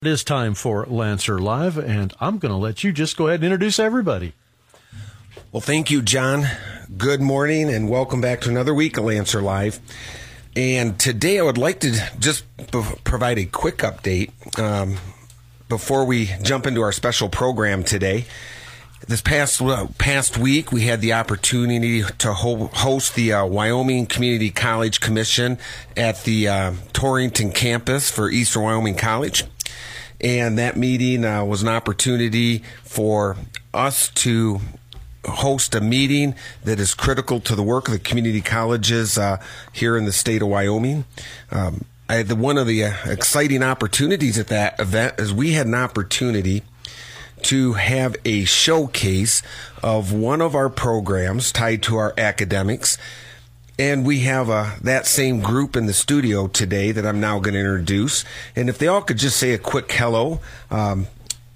It 0.00 0.06
is 0.06 0.22
time 0.22 0.54
for 0.54 0.86
Lancer 0.86 1.40
Live, 1.40 1.76
and 1.76 2.14
I'm 2.20 2.38
going 2.38 2.52
to 2.52 2.56
let 2.56 2.84
you 2.84 2.92
just 2.92 3.16
go 3.16 3.26
ahead 3.26 3.40
and 3.40 3.46
introduce 3.46 3.80
everybody. 3.80 4.32
Well, 5.50 5.60
thank 5.60 5.90
you, 5.90 6.02
John. 6.02 6.46
Good 6.96 7.20
morning, 7.20 7.68
and 7.68 7.90
welcome 7.90 8.20
back 8.20 8.40
to 8.42 8.48
another 8.48 8.72
week 8.72 8.96
of 8.96 9.06
Lancer 9.06 9.42
Live. 9.42 9.80
And 10.54 11.00
today 11.00 11.40
I 11.40 11.42
would 11.42 11.58
like 11.58 11.80
to 11.80 12.00
just 12.20 12.44
provide 13.02 13.40
a 13.40 13.46
quick 13.46 13.78
update 13.78 14.30
um, 14.56 14.98
before 15.68 16.04
we 16.04 16.26
jump 16.44 16.68
into 16.68 16.80
our 16.80 16.92
special 16.92 17.28
program 17.28 17.82
today. 17.82 18.26
This 19.08 19.20
past 19.20 19.60
uh, 19.60 19.88
past 19.98 20.38
week, 20.38 20.70
we 20.70 20.82
had 20.82 21.00
the 21.00 21.14
opportunity 21.14 22.04
to 22.18 22.34
ho- 22.34 22.70
host 22.72 23.16
the 23.16 23.32
uh, 23.32 23.46
Wyoming 23.46 24.06
Community 24.06 24.50
College 24.50 25.00
Commission 25.00 25.58
at 25.96 26.22
the 26.22 26.46
uh, 26.46 26.72
Torrington 26.92 27.50
campus 27.50 28.08
for 28.08 28.30
Eastern 28.30 28.62
Wyoming 28.62 28.94
College 28.94 29.42
and 30.20 30.58
that 30.58 30.76
meeting 30.76 31.24
uh, 31.24 31.44
was 31.44 31.62
an 31.62 31.68
opportunity 31.68 32.62
for 32.82 33.36
us 33.72 34.08
to 34.08 34.60
host 35.24 35.74
a 35.74 35.80
meeting 35.80 36.34
that 36.64 36.80
is 36.80 36.94
critical 36.94 37.40
to 37.40 37.54
the 37.54 37.62
work 37.62 37.88
of 37.88 37.92
the 37.92 37.98
community 37.98 38.40
colleges 38.40 39.18
uh, 39.18 39.40
here 39.72 39.96
in 39.96 40.04
the 40.04 40.12
state 40.12 40.42
of 40.42 40.48
Wyoming. 40.48 41.04
Um, 41.50 41.84
the, 42.08 42.36
one 42.36 42.56
of 42.56 42.66
the 42.66 42.84
uh, 42.84 42.94
exciting 43.06 43.62
opportunities 43.62 44.38
at 44.38 44.48
that 44.48 44.80
event 44.80 45.14
is 45.18 45.32
we 45.32 45.52
had 45.52 45.66
an 45.66 45.74
opportunity 45.74 46.62
to 47.42 47.74
have 47.74 48.16
a 48.24 48.44
showcase 48.44 49.42
of 49.82 50.12
one 50.12 50.40
of 50.40 50.54
our 50.54 50.68
programs 50.68 51.52
tied 51.52 51.82
to 51.84 51.96
our 51.96 52.14
academics 52.18 52.98
and 53.78 54.04
we 54.04 54.20
have 54.20 54.50
uh, 54.50 54.70
that 54.82 55.06
same 55.06 55.40
group 55.40 55.76
in 55.76 55.86
the 55.86 55.92
studio 55.92 56.48
today 56.48 56.90
that 56.90 57.06
I'm 57.06 57.20
now 57.20 57.38
going 57.38 57.54
to 57.54 57.60
introduce. 57.60 58.24
And 58.56 58.68
if 58.68 58.76
they 58.76 58.88
all 58.88 59.02
could 59.02 59.18
just 59.18 59.36
say 59.36 59.52
a 59.52 59.58
quick 59.58 59.90
hello. 59.92 60.40
Um, 60.70 61.06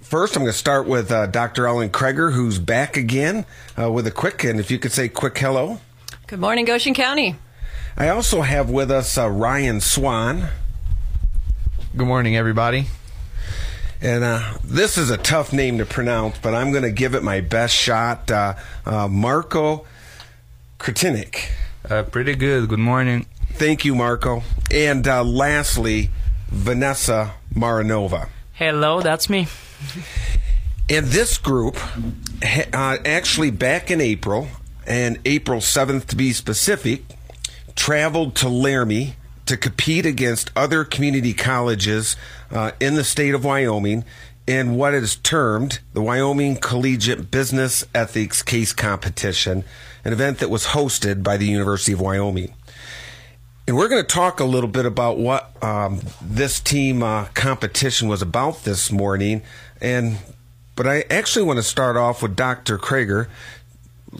first, 0.00 0.36
I'm 0.36 0.42
going 0.42 0.52
to 0.52 0.58
start 0.58 0.86
with 0.86 1.10
uh, 1.10 1.26
Dr. 1.26 1.66
Ellen 1.66 1.90
Creager, 1.90 2.32
who's 2.32 2.60
back 2.60 2.96
again 2.96 3.45
uh, 3.76 3.90
with 3.90 4.06
a 4.06 4.12
quick, 4.12 4.45
and 4.45 4.60
if 4.60 4.70
you 4.70 4.79
could 4.79 4.92
say 4.92 5.09
quick 5.09 5.37
hello. 5.37 5.80
Good 6.29 6.38
morning, 6.38 6.64
Goshen 6.64 6.95
County. 6.95 7.34
I 7.96 8.09
also 8.09 8.42
have 8.42 8.70
with 8.70 8.90
us 8.90 9.18
uh, 9.18 9.29
Ryan 9.29 9.80
Swan. 9.80 10.48
Good 11.96 12.07
morning, 12.07 12.36
everybody. 12.36 12.86
And 14.01 14.24
uh, 14.24 14.54
this 14.64 14.96
is 14.96 15.10
a 15.10 15.16
tough 15.16 15.52
name 15.52 15.79
to 15.79 15.84
pronounce, 15.84 16.38
but 16.38 16.54
I'm 16.54 16.70
going 16.70 16.84
to 16.84 16.90
give 16.90 17.14
it 17.14 17.23
my 17.23 17.40
best 17.40 17.74
shot. 17.74 18.30
Uh, 18.30 18.54
uh, 18.86 19.09
Marko 19.09 19.86
Krtinic. 20.79 21.51
Uh, 21.88 22.02
pretty 22.05 22.35
good. 22.35 22.69
Good 22.69 22.79
morning. 22.79 23.27
Thank 23.55 23.85
you, 23.85 23.95
Marko. 23.95 24.43
And 24.71 25.07
uh, 25.07 25.25
lastly, 25.25 26.11
Vanesa 26.51 27.33
Marinova. 27.55 28.29
Hello, 28.52 29.01
that's 29.01 29.29
me. 29.29 29.49
And 30.88 31.07
this 31.07 31.38
group, 31.38 31.77
uh, 32.73 32.99
actually 33.05 33.51
back 33.51 33.91
in 33.91 34.01
April, 34.01 34.49
and 34.87 35.19
April 35.25 35.60
7th 35.60 36.07
to 36.07 36.16
be 36.16 36.33
specific, 36.33 37.03
traveled 37.75 38.35
to 38.37 38.49
Laramie 38.49 39.16
to 39.47 39.57
compete 39.57 40.07
against 40.07 40.51
other 40.55 40.85
community 40.85 41.35
colleges 41.35 42.16
uh, 42.51 42.73
in 42.80 42.95
the 42.95 43.05
state 43.05 43.35
of 43.35 43.45
Wyoming 43.45 44.05
in 44.46 44.74
what 44.74 44.95
is 44.95 45.16
termed 45.16 45.80
the 45.93 46.02
Wyoming 46.02 46.57
Collegiate 46.57 47.30
Business 47.30 47.85
Ethics 47.95 48.43
Case 48.43 48.73
Competition, 48.73 49.65
an 50.04 50.12
event 50.12 50.38
that 50.38 50.51
was 50.51 50.66
hosted 50.66 51.23
by 51.23 51.37
the 51.37 51.46
University 51.46 51.93
of 51.93 52.01
Wyoming. 52.01 52.54
And 53.66 53.76
we're 53.76 53.88
going 53.88 54.02
to 54.02 54.09
talk 54.09 54.40
a 54.40 54.45
little 54.45 54.68
bit 54.68 54.87
about 54.87 55.18
what 55.18 55.52
um, 55.63 56.01
this 56.20 56.59
team 56.59 57.02
uh, 57.02 57.26
competition 57.35 58.09
was 58.09 58.20
about 58.20 58.65
this 58.65 58.90
morning. 58.90 59.43
And 59.80 60.18
but 60.74 60.87
I 60.87 61.04
actually 61.10 61.45
want 61.45 61.59
to 61.59 61.63
start 61.63 61.96
off 61.96 62.23
with 62.23 62.35
Dr. 62.35 62.79
Creager. 62.79 63.29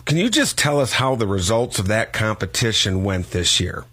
Can 0.05 0.17
you 0.17 0.31
just 0.31 0.56
tell 0.56 0.78
us 0.81 0.93
how 0.95 1.17
the 1.17 1.27
results 1.27 1.78
of 1.78 1.89
that 1.89 2.12
competition 2.12 3.04
went 3.04 3.31
this 3.31 3.59
year? 3.59 3.84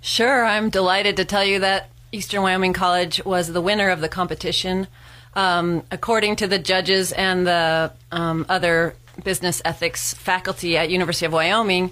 Sure, 0.00 0.44
I'm 0.44 0.70
delighted 0.70 1.16
to 1.16 1.24
tell 1.24 1.44
you 1.44 1.58
that 1.60 1.90
Eastern 2.10 2.42
Wyoming 2.42 2.72
College 2.72 3.24
was 3.24 3.52
the 3.52 3.60
winner 3.60 3.88
of 3.88 4.00
the 4.00 4.08
competition. 4.08 4.86
Um, 5.34 5.82
according 5.90 6.36
to 6.36 6.46
the 6.46 6.58
judges 6.58 7.12
and 7.12 7.46
the 7.46 7.92
um, 8.10 8.44
other 8.48 8.94
business 9.24 9.62
ethics 9.64 10.14
faculty 10.14 10.76
at 10.76 10.90
University 10.90 11.26
of 11.26 11.32
Wyoming, 11.32 11.90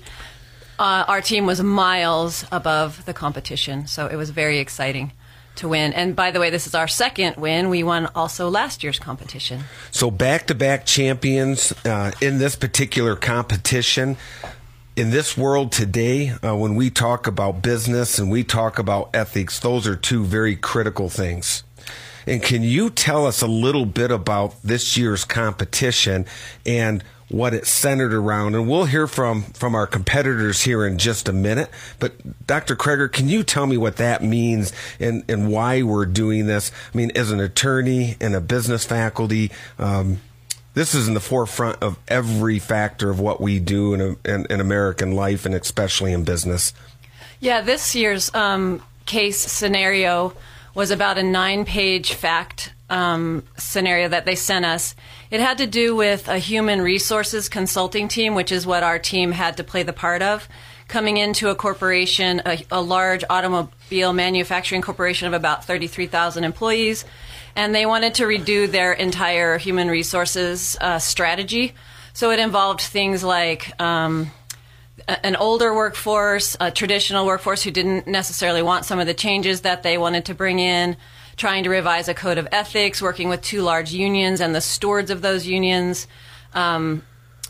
uh, 0.78 1.04
our 1.08 1.20
team 1.20 1.46
was 1.46 1.62
miles 1.62 2.44
above 2.50 3.04
the 3.04 3.12
competition, 3.12 3.86
so 3.86 4.06
it 4.06 4.16
was 4.16 4.30
very 4.30 4.58
exciting 4.58 5.12
to 5.56 5.68
win. 5.68 5.92
And 5.92 6.16
by 6.16 6.30
the 6.30 6.40
way, 6.40 6.50
this 6.50 6.66
is 6.66 6.74
our 6.74 6.88
second 6.88 7.36
win. 7.36 7.68
We 7.68 7.82
won 7.82 8.06
also 8.14 8.48
last 8.48 8.82
year's 8.82 8.98
competition. 8.98 9.64
So 9.90 10.10
back 10.10 10.46
to 10.46 10.54
back 10.54 10.86
champions 10.86 11.72
uh, 11.84 12.12
in 12.20 12.38
this 12.38 12.56
particular 12.56 13.16
competition. 13.16 14.16
In 14.96 15.10
this 15.10 15.36
world 15.36 15.72
today, 15.72 16.30
uh, 16.30 16.56
when 16.56 16.74
we 16.74 16.90
talk 16.90 17.26
about 17.26 17.62
business 17.62 18.18
and 18.18 18.30
we 18.30 18.44
talk 18.44 18.78
about 18.78 19.10
ethics, 19.14 19.58
those 19.60 19.86
are 19.86 19.96
two 19.96 20.24
very 20.24 20.56
critical 20.56 21.08
things. 21.08 21.62
And 22.26 22.42
can 22.42 22.62
you 22.62 22.90
tell 22.90 23.26
us 23.26 23.42
a 23.42 23.46
little 23.46 23.86
bit 23.86 24.10
about 24.10 24.60
this 24.62 24.96
year's 24.96 25.24
competition 25.24 26.26
and 26.66 27.02
what 27.28 27.54
it 27.54 27.66
centered 27.66 28.12
around? 28.12 28.54
And 28.54 28.68
we'll 28.68 28.86
hear 28.86 29.06
from, 29.06 29.42
from 29.42 29.74
our 29.74 29.86
competitors 29.86 30.62
here 30.62 30.86
in 30.86 30.98
just 30.98 31.28
a 31.28 31.32
minute. 31.32 31.70
But 31.98 32.46
Dr. 32.46 32.76
Creager, 32.76 33.10
can 33.10 33.28
you 33.28 33.42
tell 33.42 33.66
me 33.66 33.76
what 33.76 33.96
that 33.96 34.22
means 34.22 34.72
and, 34.98 35.24
and 35.28 35.50
why 35.50 35.82
we're 35.82 36.06
doing 36.06 36.46
this? 36.46 36.72
I 36.92 36.96
mean, 36.96 37.10
as 37.14 37.30
an 37.30 37.40
attorney 37.40 38.16
and 38.20 38.34
a 38.34 38.40
business 38.40 38.84
faculty, 38.84 39.50
um, 39.78 40.20
this 40.74 40.94
is 40.94 41.08
in 41.08 41.14
the 41.14 41.20
forefront 41.20 41.82
of 41.82 41.98
every 42.06 42.58
factor 42.58 43.10
of 43.10 43.18
what 43.18 43.40
we 43.40 43.58
do 43.58 43.94
in, 43.94 44.16
in, 44.24 44.46
in 44.48 44.60
American 44.60 45.12
life 45.12 45.44
and 45.44 45.54
especially 45.54 46.12
in 46.12 46.24
business. 46.24 46.72
Yeah, 47.40 47.60
this 47.60 47.94
year's 47.94 48.32
um, 48.34 48.82
case 49.06 49.40
scenario 49.40 50.34
was 50.80 50.90
about 50.90 51.18
a 51.18 51.22
nine 51.22 51.66
page 51.66 52.14
fact 52.14 52.72
um, 52.88 53.42
scenario 53.58 54.08
that 54.08 54.24
they 54.24 54.34
sent 54.34 54.64
us. 54.64 54.94
It 55.30 55.38
had 55.38 55.58
to 55.58 55.66
do 55.66 55.94
with 55.94 56.26
a 56.26 56.38
human 56.38 56.80
resources 56.80 57.50
consulting 57.50 58.08
team, 58.08 58.34
which 58.34 58.50
is 58.50 58.66
what 58.66 58.82
our 58.82 58.98
team 58.98 59.30
had 59.30 59.58
to 59.58 59.62
play 59.62 59.82
the 59.82 59.92
part 59.92 60.22
of, 60.22 60.48
coming 60.88 61.18
into 61.18 61.50
a 61.50 61.54
corporation, 61.54 62.40
a, 62.46 62.64
a 62.70 62.80
large 62.80 63.24
automobile 63.28 64.14
manufacturing 64.14 64.80
corporation 64.80 65.28
of 65.28 65.34
about 65.34 65.66
33,000 65.66 66.44
employees, 66.44 67.04
and 67.54 67.74
they 67.74 67.84
wanted 67.84 68.14
to 68.14 68.22
redo 68.22 68.66
their 68.66 68.94
entire 68.94 69.58
human 69.58 69.88
resources 69.88 70.78
uh, 70.80 70.98
strategy. 70.98 71.74
So 72.14 72.30
it 72.30 72.38
involved 72.38 72.80
things 72.80 73.22
like 73.22 73.78
um, 73.78 74.30
an 75.08 75.36
older 75.36 75.74
workforce, 75.74 76.56
a 76.60 76.70
traditional 76.70 77.26
workforce 77.26 77.62
who 77.62 77.70
didn't 77.70 78.06
necessarily 78.06 78.62
want 78.62 78.84
some 78.84 78.98
of 78.98 79.06
the 79.06 79.14
changes 79.14 79.62
that 79.62 79.82
they 79.82 79.98
wanted 79.98 80.24
to 80.26 80.34
bring 80.34 80.58
in, 80.58 80.96
trying 81.36 81.64
to 81.64 81.70
revise 81.70 82.08
a 82.08 82.14
code 82.14 82.38
of 82.38 82.46
ethics, 82.52 83.00
working 83.00 83.28
with 83.28 83.42
two 83.42 83.62
large 83.62 83.92
unions 83.92 84.40
and 84.40 84.54
the 84.54 84.60
stewards 84.60 85.10
of 85.10 85.22
those 85.22 85.46
unions. 85.46 86.06
Um, 86.54 87.02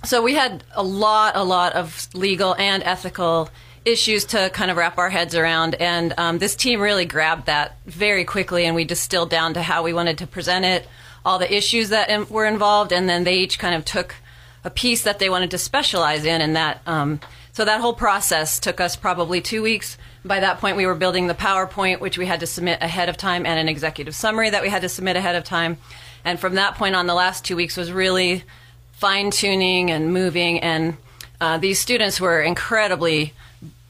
so 0.04 0.22
we 0.22 0.34
had 0.34 0.64
a 0.74 0.82
lot, 0.82 1.36
a 1.36 1.44
lot 1.44 1.74
of 1.74 2.08
legal 2.14 2.54
and 2.54 2.82
ethical 2.82 3.50
issues 3.84 4.24
to 4.26 4.50
kind 4.50 4.70
of 4.70 4.76
wrap 4.76 4.98
our 4.98 5.10
heads 5.10 5.34
around. 5.34 5.74
And 5.74 6.14
um, 6.18 6.38
this 6.38 6.54
team 6.54 6.80
really 6.80 7.04
grabbed 7.04 7.46
that 7.46 7.78
very 7.86 8.24
quickly, 8.24 8.64
and 8.64 8.74
we 8.76 8.84
distilled 8.84 9.30
down 9.30 9.54
to 9.54 9.62
how 9.62 9.82
we 9.82 9.92
wanted 9.92 10.18
to 10.18 10.26
present 10.26 10.64
it, 10.64 10.86
all 11.24 11.38
the 11.38 11.54
issues 11.54 11.88
that 11.90 12.30
were 12.30 12.46
involved, 12.46 12.92
and 12.92 13.08
then 13.08 13.24
they 13.24 13.38
each 13.38 13.58
kind 13.58 13.74
of 13.74 13.84
took 13.84 14.14
a 14.64 14.70
piece 14.70 15.02
that 15.02 15.18
they 15.18 15.30
wanted 15.30 15.50
to 15.50 15.58
specialize 15.58 16.24
in, 16.24 16.40
and 16.40 16.56
that. 16.56 16.80
Um, 16.86 17.20
so 17.60 17.66
that 17.66 17.82
whole 17.82 17.92
process 17.92 18.58
took 18.58 18.80
us 18.80 18.96
probably 18.96 19.42
two 19.42 19.60
weeks. 19.60 19.98
By 20.24 20.40
that 20.40 20.60
point, 20.60 20.78
we 20.78 20.86
were 20.86 20.94
building 20.94 21.26
the 21.26 21.34
PowerPoint, 21.34 22.00
which 22.00 22.16
we 22.16 22.24
had 22.24 22.40
to 22.40 22.46
submit 22.46 22.78
ahead 22.80 23.10
of 23.10 23.18
time, 23.18 23.44
and 23.44 23.60
an 23.60 23.68
executive 23.68 24.14
summary 24.14 24.48
that 24.48 24.62
we 24.62 24.70
had 24.70 24.80
to 24.80 24.88
submit 24.88 25.16
ahead 25.16 25.34
of 25.34 25.44
time. 25.44 25.76
And 26.24 26.40
from 26.40 26.54
that 26.54 26.76
point 26.76 26.94
on, 26.94 27.06
the 27.06 27.12
last 27.12 27.44
two 27.44 27.56
weeks 27.56 27.76
was 27.76 27.92
really 27.92 28.44
fine 28.92 29.30
tuning 29.30 29.90
and 29.90 30.10
moving. 30.10 30.60
And 30.60 30.96
uh, 31.38 31.58
these 31.58 31.78
students 31.78 32.18
were 32.18 32.40
incredibly 32.40 33.34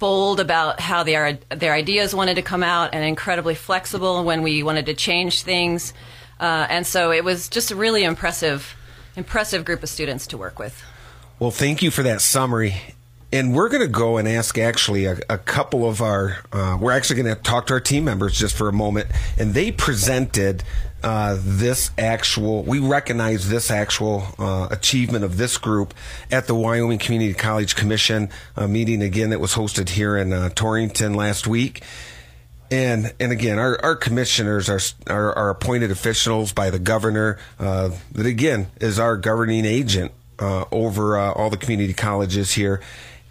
bold 0.00 0.40
about 0.40 0.80
how 0.80 1.04
their 1.04 1.38
their 1.50 1.72
ideas 1.72 2.12
wanted 2.12 2.34
to 2.34 2.42
come 2.42 2.64
out, 2.64 2.92
and 2.92 3.04
incredibly 3.04 3.54
flexible 3.54 4.24
when 4.24 4.42
we 4.42 4.64
wanted 4.64 4.86
to 4.86 4.94
change 4.94 5.44
things. 5.44 5.94
Uh, 6.40 6.66
and 6.68 6.84
so 6.84 7.12
it 7.12 7.22
was 7.22 7.48
just 7.48 7.70
a 7.70 7.76
really 7.76 8.02
impressive, 8.02 8.74
impressive 9.14 9.64
group 9.64 9.84
of 9.84 9.88
students 9.88 10.26
to 10.26 10.36
work 10.36 10.58
with. 10.58 10.82
Well, 11.38 11.52
thank 11.52 11.84
you 11.84 11.92
for 11.92 12.02
that 12.02 12.20
summary 12.20 12.74
and 13.32 13.54
we're 13.54 13.68
going 13.68 13.82
to 13.82 13.88
go 13.88 14.16
and 14.16 14.26
ask 14.26 14.58
actually 14.58 15.04
a, 15.04 15.18
a 15.28 15.38
couple 15.38 15.88
of 15.88 16.00
our 16.00 16.38
uh, 16.52 16.76
we're 16.80 16.92
actually 16.92 17.22
going 17.22 17.34
to 17.34 17.40
talk 17.42 17.66
to 17.66 17.74
our 17.74 17.80
team 17.80 18.04
members 18.04 18.38
just 18.38 18.56
for 18.56 18.68
a 18.68 18.72
moment 18.72 19.06
and 19.38 19.54
they 19.54 19.70
presented 19.70 20.62
uh, 21.02 21.36
this 21.40 21.90
actual 21.96 22.62
we 22.64 22.78
recognize 22.78 23.48
this 23.48 23.70
actual 23.70 24.26
uh, 24.38 24.68
achievement 24.70 25.24
of 25.24 25.36
this 25.36 25.56
group 25.58 25.94
at 26.30 26.46
the 26.46 26.54
wyoming 26.54 26.98
community 26.98 27.32
college 27.32 27.74
commission 27.76 28.28
uh, 28.56 28.66
meeting 28.66 29.00
again 29.02 29.30
that 29.30 29.40
was 29.40 29.54
hosted 29.54 29.90
here 29.90 30.16
in 30.16 30.32
uh, 30.32 30.48
torrington 30.50 31.14
last 31.14 31.46
week 31.46 31.82
And 32.70 33.12
and 33.18 33.32
again, 33.32 33.58
our, 33.58 33.80
our 33.82 33.96
commissioners 33.96 34.68
are, 34.68 34.80
are, 35.08 35.32
are 35.36 35.50
appointed 35.50 35.90
officials 35.90 36.52
by 36.52 36.70
the 36.70 36.78
governor. 36.78 37.36
Uh, 37.58 37.90
that 38.12 38.26
again 38.26 38.68
is 38.80 38.98
our 38.98 39.16
governing 39.16 39.64
agent 39.64 40.12
over 40.38 41.18
all 41.18 41.50
the 41.50 41.56
community 41.58 41.92
colleges 41.92 42.52
here. 42.52 42.80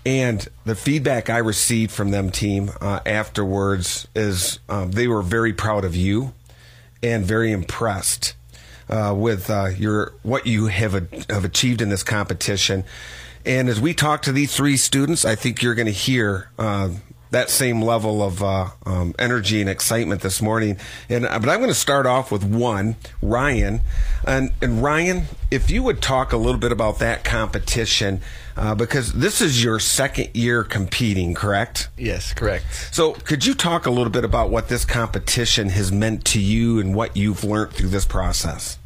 And 0.06 0.48
the 0.66 0.76
feedback 0.76 1.30
I 1.30 1.38
received 1.38 1.92
from 1.92 2.12
them 2.12 2.30
team 2.32 2.72
uh, 2.80 3.02
afterwards 3.06 4.08
is 4.16 4.60
um, 4.70 4.92
they 4.92 5.08
were 5.08 5.22
very 5.22 5.54
proud 5.54 5.84
of 5.84 5.96
you 5.96 6.34
and 7.04 7.26
very 7.26 7.52
impressed 7.52 8.36
uh, 8.90 9.14
with 9.16 9.50
uh, 9.50 9.68
your 9.78 10.14
what 10.24 10.48
you 10.48 10.68
have 10.68 10.94
have 11.30 11.46
achieved 11.46 11.82
in 11.82 11.90
this 11.90 12.04
competition. 12.04 12.84
And 13.46 13.70
as 13.70 13.80
we 13.80 13.94
talk 13.94 14.22
to 14.24 14.32
these 14.32 14.56
three 14.56 14.78
students, 14.78 15.26
I 15.26 15.36
think 15.36 15.62
you're 15.62 15.76
going 15.76 15.86
to 15.86 15.92
hear 15.92 16.50
uh, 16.58 16.90
that 17.32 17.50
same 17.50 17.82
level 17.82 18.24
of 18.24 18.42
uh, 18.44 18.70
um, 18.86 19.14
energy 19.20 19.62
and 19.62 19.70
excitement 19.70 20.22
this 20.22 20.42
morning. 20.42 20.78
And 21.10 21.26
uh, 21.26 21.40
but 21.40 21.50
I'm 21.50 21.60
going 21.60 21.70
to 21.70 21.76
start 21.76 22.06
off 22.06 22.32
with 22.32 22.44
one, 22.44 22.96
Ryan, 23.22 23.82
and 24.26 24.52
and 24.62 24.82
Ryan, 24.82 25.24
if 25.52 25.70
you 25.70 25.84
would 25.84 26.02
talk 26.02 26.34
a 26.34 26.38
little 26.38 26.60
bit 26.60 26.72
about 26.72 27.00
that 27.00 27.24
competition. 27.24 28.22
Uh, 28.58 28.76
because 28.76 29.14
this 29.14 29.40
is 29.40 29.64
your 29.64 29.80
second 29.80 30.36
year 30.36 30.66
competing, 30.66 31.34
correct? 31.34 31.88
Yes, 31.98 32.34
correct. 32.34 32.66
So, 32.92 33.14
could 33.14 33.46
you 33.46 33.54
talk 33.54 33.86
a 33.86 33.90
little 33.90 34.12
bit 34.12 34.26
about 34.26 34.50
what 34.50 34.68
this 34.68 34.84
competition 34.84 35.70
has 35.70 35.94
meant 35.94 36.26
to 36.26 36.42
you 36.42 36.78
and 36.82 36.94
what 36.94 37.16
you've 37.16 37.46
learned 37.46 37.72
through 37.72 37.88
this 37.88 38.06
process? 38.06 38.78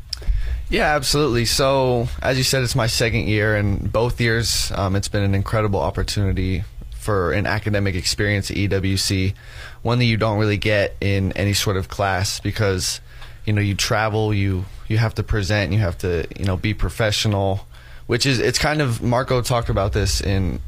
Yeah, 0.70 0.96
absolutely. 0.96 1.46
So, 1.46 2.08
as 2.22 2.38
you 2.38 2.44
said, 2.44 2.62
it's 2.64 2.76
my 2.76 2.88
second 2.88 3.28
year, 3.28 3.56
and 3.56 3.92
both 3.92 4.22
years 4.22 4.72
um, 4.76 4.96
it's 4.96 5.08
been 5.08 5.24
an 5.24 5.34
incredible 5.36 5.80
opportunity 5.80 6.64
for 7.04 7.34
an 7.34 7.46
academic 7.46 7.96
experience 7.96 8.50
at 8.50 8.58
EWC, 8.58 9.34
one 9.82 10.00
that 10.00 10.06
you 10.06 10.18
don't 10.18 10.40
really 10.40 10.58
get 10.58 10.96
in 11.02 11.32
any 11.34 11.54
sort 11.54 11.78
of 11.78 11.90
class 11.90 12.40
because 12.40 13.02
you 13.46 13.54
know 13.54 13.62
you 13.62 13.76
travel, 13.76 14.34
you 14.34 14.66
you 14.88 14.98
have 14.98 15.14
to 15.16 15.24
present, 15.24 15.72
you 15.72 15.80
have 15.80 15.98
to 16.00 16.26
you 16.38 16.46
know 16.46 16.58
be 16.58 16.74
professional 16.74 17.68
which 18.08 18.26
is 18.26 18.40
it's 18.40 18.60
kind 18.60 18.82
of 18.82 19.02
Marko 19.02 19.42
talked 19.42 19.70
about 19.70 19.94
this 19.94 20.22
in 20.22 20.60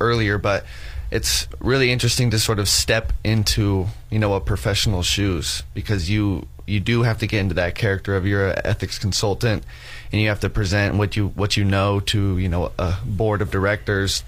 earlier, 0.00 0.38
but 0.38 0.64
it's 1.10 1.48
really 1.58 1.90
interesting 1.90 2.30
to 2.30 2.38
sort 2.38 2.58
of 2.58 2.68
step 2.68 3.12
into 3.24 3.86
you 4.10 4.18
know 4.18 4.34
a 4.34 4.40
professional 4.40 5.02
shoes 5.02 5.62
because 5.74 6.08
you 6.08 6.46
you 6.66 6.80
do 6.80 7.02
have 7.02 7.18
to 7.18 7.26
get 7.26 7.40
into 7.40 7.54
that 7.54 7.74
character 7.74 8.16
of 8.16 8.26
you're 8.26 8.50
an 8.50 8.60
ethics 8.64 8.98
consultant 8.98 9.64
and 10.12 10.20
you 10.20 10.28
have 10.28 10.40
to 10.40 10.48
present 10.48 10.94
what 10.94 11.16
you 11.16 11.28
what 11.28 11.56
you 11.56 11.64
know 11.64 12.00
to 12.00 12.38
you 12.38 12.48
know 12.48 12.70
a 12.78 12.96
board 13.04 13.42
of 13.42 13.50
directors 13.50 14.22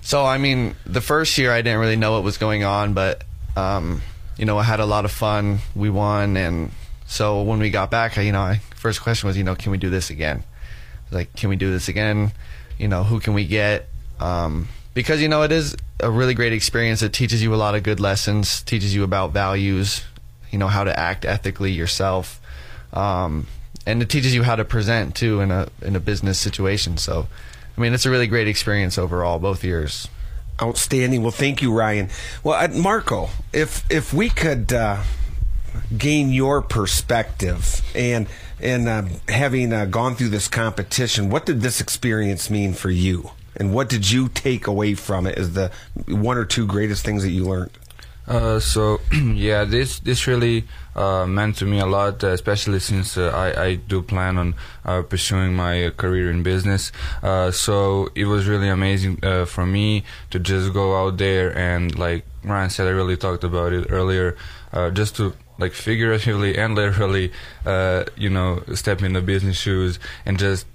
so 0.00 0.24
i 0.24 0.38
mean 0.38 0.74
the 0.86 1.00
first 1.00 1.38
year 1.38 1.52
i 1.52 1.62
didn't 1.62 1.80
really 1.80 1.96
know 1.96 2.12
what 2.12 2.22
was 2.22 2.38
going 2.38 2.64
on 2.64 2.94
but 2.94 3.24
um, 3.56 4.00
you 4.36 4.44
know 4.44 4.58
i 4.58 4.62
had 4.62 4.80
a 4.80 4.86
lot 4.86 5.04
of 5.04 5.10
fun 5.10 5.58
we 5.74 5.90
won 5.90 6.36
and 6.36 6.70
so 7.06 7.42
when 7.42 7.58
we 7.58 7.70
got 7.70 7.90
back 7.90 8.16
you 8.16 8.32
know 8.32 8.40
I, 8.40 8.60
first 8.76 9.02
question 9.02 9.26
was 9.26 9.36
you 9.36 9.44
know 9.44 9.54
can 9.54 9.72
we 9.72 9.78
do 9.78 9.90
this 9.90 10.10
again 10.10 10.44
like, 11.10 11.34
can 11.34 11.48
we 11.48 11.56
do 11.56 11.70
this 11.70 11.88
again? 11.88 12.32
You 12.78 12.88
know, 12.88 13.04
who 13.04 13.20
can 13.20 13.34
we 13.34 13.46
get? 13.46 13.88
Um, 14.20 14.68
because 14.94 15.22
you 15.22 15.28
know 15.28 15.42
it 15.42 15.52
is 15.52 15.76
a 16.00 16.10
really 16.10 16.34
great 16.34 16.52
experience. 16.52 17.02
It 17.02 17.12
teaches 17.12 17.42
you 17.42 17.54
a 17.54 17.56
lot 17.56 17.74
of 17.74 17.82
good 17.82 18.00
lessons. 18.00 18.62
Teaches 18.62 18.94
you 18.94 19.04
about 19.04 19.32
values. 19.32 20.04
You 20.50 20.58
know 20.58 20.68
how 20.68 20.84
to 20.84 20.98
act 20.98 21.24
ethically 21.24 21.72
yourself, 21.72 22.40
um, 22.92 23.46
and 23.86 24.02
it 24.02 24.08
teaches 24.08 24.34
you 24.34 24.42
how 24.42 24.56
to 24.56 24.64
present 24.64 25.14
too 25.14 25.40
in 25.40 25.50
a 25.50 25.68
in 25.82 25.94
a 25.96 26.00
business 26.00 26.38
situation. 26.38 26.96
So, 26.96 27.26
I 27.78 27.80
mean, 27.80 27.94
it's 27.94 28.06
a 28.06 28.10
really 28.10 28.26
great 28.26 28.48
experience 28.48 28.98
overall, 28.98 29.38
both 29.38 29.62
years. 29.62 30.08
Outstanding. 30.60 31.22
Well, 31.22 31.30
thank 31.30 31.62
you, 31.62 31.72
Ryan. 31.72 32.10
Well, 32.42 32.58
uh, 32.58 32.66
Marko, 32.76 33.30
if 33.52 33.88
if 33.88 34.12
we 34.12 34.28
could 34.28 34.72
uh, 34.72 35.04
gain 35.96 36.30
your 36.30 36.60
perspective 36.60 37.80
and 37.94 38.26
and 38.60 38.88
uh, 38.88 39.02
having 39.28 39.72
uh, 39.72 39.84
gone 39.84 40.16
through 40.16 40.30
this 40.30 40.48
competition, 40.48 41.30
what 41.30 41.46
did 41.46 41.60
this 41.60 41.80
experience 41.80 42.50
mean 42.50 42.72
for 42.72 42.90
you? 42.90 43.30
And 43.54 43.72
what 43.72 43.88
did 43.88 44.10
you 44.10 44.28
take 44.28 44.66
away 44.66 44.94
from 44.94 45.28
it 45.28 45.38
as 45.38 45.52
the 45.52 45.70
one 46.08 46.36
or 46.36 46.44
two 46.44 46.66
greatest 46.66 47.04
things 47.04 47.22
that 47.22 47.30
you 47.30 47.44
learned? 47.44 47.70
Uh, 48.28 48.60
so 48.60 49.00
yeah, 49.12 49.64
this 49.64 50.00
this 50.00 50.26
really 50.26 50.64
uh, 50.94 51.26
meant 51.26 51.56
to 51.56 51.64
me 51.64 51.80
a 51.80 51.86
lot, 51.86 52.22
uh, 52.22 52.28
especially 52.28 52.78
since 52.78 53.16
uh, 53.16 53.30
I, 53.34 53.64
I 53.64 53.74
do 53.76 54.02
plan 54.02 54.36
on 54.36 54.54
uh, 54.84 55.02
pursuing 55.02 55.54
my 55.54 55.90
career 55.96 56.30
in 56.30 56.42
business. 56.42 56.92
So 57.22 58.08
it 58.14 58.26
was 58.26 58.46
really 58.46 58.68
amazing 58.68 59.16
for 59.46 59.64
me 59.64 60.04
to 60.30 60.38
just 60.38 60.72
go 60.74 60.96
out 60.96 61.16
there 61.16 61.56
and, 61.56 61.98
like 61.98 62.24
Ryan 62.44 62.70
said, 62.70 62.86
I 62.86 62.90
really 62.90 63.16
talked 63.16 63.44
about 63.44 63.72
it 63.72 63.86
earlier, 63.88 64.36
just 64.92 65.16
to 65.16 65.32
like 65.58 65.72
figuratively 65.72 66.56
and 66.56 66.74
literally, 66.74 67.32
you 68.16 68.28
know, 68.28 68.62
step 68.74 69.02
in 69.02 69.14
the 69.14 69.22
business 69.22 69.56
shoes 69.56 69.98
and 70.26 70.38
just 70.38 70.66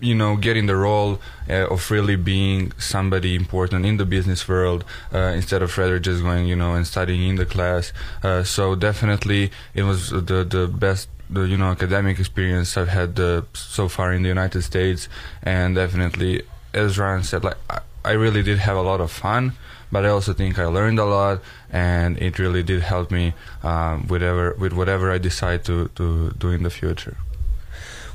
you 0.00 0.14
know, 0.14 0.36
getting 0.36 0.66
the 0.66 0.76
role 0.76 1.20
uh, 1.48 1.66
of 1.68 1.90
really 1.90 2.16
being 2.16 2.72
somebody 2.78 3.34
important 3.34 3.84
in 3.84 3.96
the 3.96 4.04
business 4.06 4.46
world 4.46 4.84
uh, 5.12 5.32
instead 5.34 5.62
of 5.62 5.76
rather 5.76 5.98
just 5.98 6.22
going, 6.22 6.46
you 6.46 6.56
know, 6.56 6.74
and 6.74 6.86
studying 6.86 7.28
in 7.28 7.36
the 7.36 7.46
class. 7.46 7.92
Uh, 8.22 8.42
so 8.42 8.74
definitely, 8.74 9.50
it 9.74 9.82
was 9.82 10.10
the 10.10 10.44
the 10.44 10.68
best. 10.68 11.08
The 11.30 11.42
you 11.42 11.58
know 11.58 11.70
academic 11.70 12.18
experience 12.18 12.74
I've 12.78 12.88
had 12.88 13.20
uh, 13.20 13.42
so 13.52 13.86
far 13.86 14.14
in 14.14 14.22
the 14.22 14.30
United 14.30 14.62
States, 14.62 15.10
and 15.42 15.74
definitely, 15.74 16.42
as 16.72 16.98
Ryan 16.98 17.22
said, 17.22 17.44
like 17.44 17.58
I, 17.68 17.80
I 18.02 18.12
really 18.12 18.42
did 18.42 18.58
have 18.60 18.78
a 18.78 18.82
lot 18.82 19.02
of 19.02 19.10
fun 19.10 19.52
but 19.90 20.04
I 20.04 20.08
also 20.08 20.32
think 20.32 20.58
I 20.58 20.66
learned 20.66 20.98
a 20.98 21.04
lot, 21.04 21.40
and 21.70 22.18
it 22.18 22.38
really 22.38 22.62
did 22.62 22.82
help 22.82 23.10
me 23.10 23.32
um, 23.62 24.06
whatever, 24.06 24.54
with 24.58 24.72
whatever 24.72 25.10
I 25.10 25.18
decide 25.18 25.64
to, 25.64 25.88
to 25.96 26.30
do 26.32 26.50
in 26.50 26.62
the 26.62 26.70
future. 26.70 27.16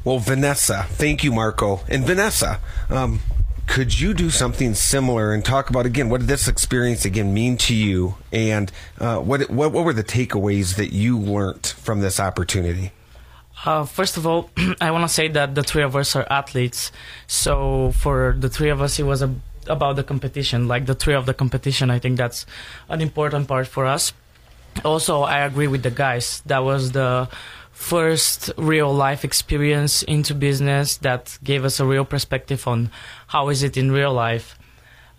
Well, 0.03 0.19
Vanesa, 0.19 0.85
thank 0.85 1.23
you, 1.23 1.31
Marko. 1.31 1.81
And 1.87 2.03
Vanesa, 2.03 2.59
um, 2.89 3.21
could 3.67 3.99
you 3.99 4.13
do 4.13 4.29
something 4.29 4.73
similar 4.73 5.33
and 5.33 5.43
talk 5.43 5.69
about 5.69 5.85
again 5.85 6.09
what 6.09 6.19
did 6.19 6.27
this 6.27 6.47
experience 6.47 7.05
again 7.05 7.33
mean 7.33 7.57
to 7.57 7.73
you, 7.73 8.15
and 8.31 8.71
uh, 8.99 9.19
what, 9.19 9.49
what 9.49 9.71
what 9.71 9.85
were 9.85 9.93
the 9.93 10.03
takeaways 10.03 10.75
that 10.75 10.91
you 10.91 11.17
learned 11.17 11.67
from 11.67 12.01
this 12.01 12.19
opportunity? 12.19 12.91
Uh, 13.65 13.85
first 13.85 14.17
of 14.17 14.27
all, 14.27 14.49
I 14.81 14.91
want 14.91 15.07
to 15.07 15.13
say 15.13 15.29
that 15.29 15.55
the 15.55 15.63
three 15.63 15.83
of 15.83 15.95
us 15.95 16.15
are 16.15 16.27
athletes. 16.29 16.91
So 17.27 17.93
for 17.93 18.35
the 18.37 18.49
three 18.49 18.69
of 18.69 18.81
us, 18.81 18.99
it 18.99 19.03
was 19.03 19.21
a 19.21 19.33
about 19.67 19.95
the 19.95 20.03
competition, 20.03 20.67
like 20.67 20.85
the 20.85 20.95
three 20.95 21.13
of 21.13 21.25
the 21.25 21.33
competition. 21.33 21.89
I 21.89 21.99
think 21.99 22.17
that's 22.17 22.45
an 22.89 22.99
important 22.99 23.47
part 23.47 23.67
for 23.67 23.85
us. 23.85 24.11
Also, 24.83 25.21
I 25.21 25.39
agree 25.39 25.67
with 25.67 25.83
the 25.83 25.91
guys. 25.91 26.41
That 26.45 26.63
was 26.65 26.91
the 26.91 27.29
first 27.83 28.49
real 28.57 28.93
life 28.93 29.25
experience 29.25 30.03
into 30.03 30.33
business 30.33 30.97
that 30.97 31.37
gave 31.43 31.65
us 31.65 31.79
a 31.81 31.85
real 31.85 32.05
perspective 32.05 32.65
on 32.65 32.89
how 33.27 33.49
is 33.49 33.61
it 33.61 33.75
in 33.75 33.91
real 33.91 34.13
life. 34.13 34.57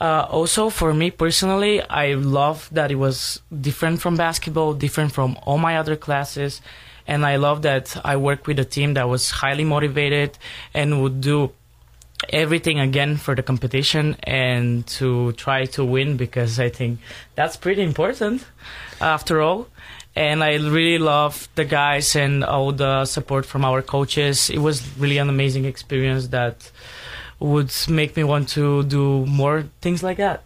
Uh, 0.01 0.27
also, 0.31 0.71
for 0.71 0.95
me 0.95 1.11
personally, 1.11 1.83
I 1.83 2.15
love 2.15 2.69
that 2.73 2.91
it 2.91 2.97
was 2.97 3.43
different 3.69 4.01
from 4.01 4.17
basketball, 4.17 4.73
different 4.73 5.13
from 5.13 5.37
all 5.45 5.59
my 5.59 5.77
other 5.77 5.95
classes, 5.95 6.63
and 7.07 7.27
I 7.27 7.37
love 7.37 7.63
that 7.63 7.97
I 8.03 8.17
worked 8.17 8.47
with 8.47 8.59
a 8.59 8.65
team 8.65 8.95
that 8.95 9.09
was 9.09 9.31
highly 9.31 9.65
motivated 9.65 10.39
and 10.73 11.03
would 11.03 11.21
do 11.21 11.53
everything 12.31 12.81
again 12.81 13.17
for 13.17 13.35
the 13.35 13.43
competition 13.43 14.17
and 14.23 14.87
to 14.87 15.33
try 15.33 15.67
to 15.67 15.85
win 15.85 16.17
because 16.17 16.59
I 16.59 16.69
think 16.69 17.01
that's 17.35 17.57
pretty 17.57 17.83
important 17.83 18.45
after 19.01 19.41
all. 19.41 19.69
And 20.17 20.45
I 20.45 20.55
really 20.55 20.99
love 20.99 21.49
the 21.57 21.65
guys 21.65 22.15
and 22.15 22.45
all 22.45 22.71
the 22.73 23.05
support 23.05 23.45
from 23.45 23.65
our 23.65 23.83
coaches. 23.83 24.49
It 24.49 24.59
was 24.59 24.97
really 24.97 25.19
an 25.19 25.29
amazing 25.29 25.65
experience 25.65 26.29
that 26.29 26.71
would 27.41 27.73
make 27.89 28.17
me 28.17 28.23
want 28.23 28.49
to 28.51 28.85
do 28.85 29.27
more 29.27 29.65
things 29.81 30.03
like 30.03 30.19
that. 30.19 30.45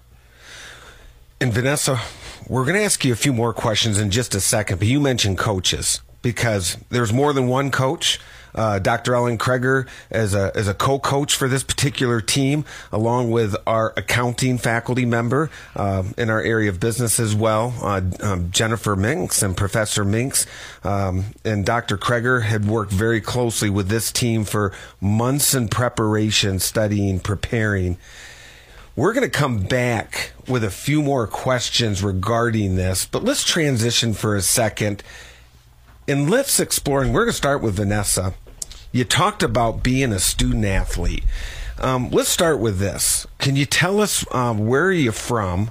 And 1.40 1.52
Vanesa, 1.52 2.00
we're 2.48 2.64
going 2.64 2.76
to 2.76 2.82
ask 2.82 3.04
you 3.04 3.12
a 3.12 3.16
few 3.16 3.32
more 3.32 3.52
questions 3.52 4.00
in 4.00 4.10
just 4.10 4.34
a 4.34 4.40
second, 4.40 4.78
but 4.78 4.88
you 4.88 5.00
mentioned 5.00 5.38
coaches 5.38 6.00
because 6.22 6.78
there's 6.88 7.12
more 7.12 7.32
than 7.32 7.46
one 7.46 7.70
coach 7.70 8.18
uh, 8.54 8.78
Dr. 8.78 9.14
Ellen 9.14 9.38
Creager 9.38 9.86
as 10.10 10.34
a 10.34 10.52
as 10.54 10.68
a 10.68 10.74
co-coach 10.74 11.34
for 11.34 11.48
this 11.48 11.62
particular 11.62 12.20
team, 12.20 12.64
along 12.92 13.30
with 13.30 13.56
our 13.66 13.92
accounting 13.96 14.58
faculty 14.58 15.04
member 15.04 15.50
um, 15.76 16.14
in 16.16 16.30
our 16.30 16.40
area 16.40 16.68
of 16.68 16.80
business 16.80 17.20
as 17.20 17.34
well, 17.34 17.74
uh, 17.82 18.00
um, 18.20 18.50
Jennifer 18.50 18.96
Minks 18.96 19.42
and 19.42 19.56
Professor 19.56 20.04
Minks. 20.04 20.46
Um, 20.84 21.26
and 21.44 21.64
Dr. 21.64 21.98
Creager 21.98 22.42
had 22.42 22.66
worked 22.66 22.92
very 22.92 23.20
closely 23.20 23.70
with 23.70 23.88
this 23.88 24.12
team 24.12 24.44
for 24.44 24.72
months 25.00 25.54
in 25.54 25.68
preparation, 25.68 26.58
studying, 26.58 27.20
preparing. 27.20 27.98
We're 28.96 29.12
going 29.12 29.30
to 29.30 29.38
come 29.38 29.58
back 29.58 30.32
with 30.48 30.64
a 30.64 30.70
few 30.70 31.02
more 31.02 31.28
questions 31.28 32.02
regarding 32.02 32.74
this, 32.74 33.04
but 33.04 33.22
let's 33.22 33.44
transition 33.44 34.12
for 34.12 34.34
a 34.34 34.42
second 34.42 35.04
let's 36.08 36.58
explore. 36.58 37.02
And 37.02 37.12
we're 37.12 37.24
going 37.24 37.32
to 37.32 37.36
start 37.36 37.62
with 37.62 37.78
Vanesa 37.78 38.34
you 38.92 39.04
talked 39.04 39.42
about 39.42 39.82
being 39.82 40.12
a 40.12 40.18
student 40.18 40.64
athlete. 40.64 41.24
Um, 41.78 42.10
let's 42.10 42.28
start 42.28 42.58
with 42.58 42.78
this. 42.78 43.26
Can 43.38 43.56
you 43.56 43.64
tell 43.64 44.00
us 44.00 44.24
um, 44.34 44.66
where 44.66 44.86
are 44.86 44.92
you 44.92 45.12
from, 45.12 45.70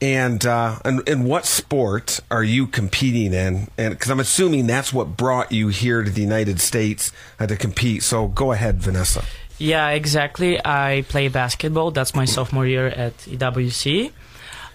And 0.00 0.44
uh, 0.46 0.78
and, 0.84 1.06
and 1.08 1.26
what 1.26 1.46
sport 1.46 2.20
are 2.30 2.42
you 2.42 2.66
competing 2.66 3.34
in? 3.34 3.68
And 3.76 3.94
because 3.94 4.10
I'm 4.10 4.20
assuming 4.20 4.66
that's 4.66 4.92
what 4.92 5.16
brought 5.16 5.52
you 5.52 5.68
here 5.68 6.02
to 6.02 6.10
the 6.10 6.22
United 6.22 6.60
States 6.60 7.12
uh, 7.38 7.46
to 7.46 7.56
compete. 7.56 8.02
So 8.02 8.28
go 8.28 8.52
ahead, 8.52 8.80
Vanesa. 8.80 9.24
Yeah, 9.58 9.90
exactly. 9.90 10.58
I 10.64 11.04
play 11.08 11.28
basketball. 11.28 11.92
That's 11.92 12.14
my 12.16 12.24
sophomore 12.24 12.66
year 12.66 12.86
at 12.86 13.16
EWC. 13.18 14.10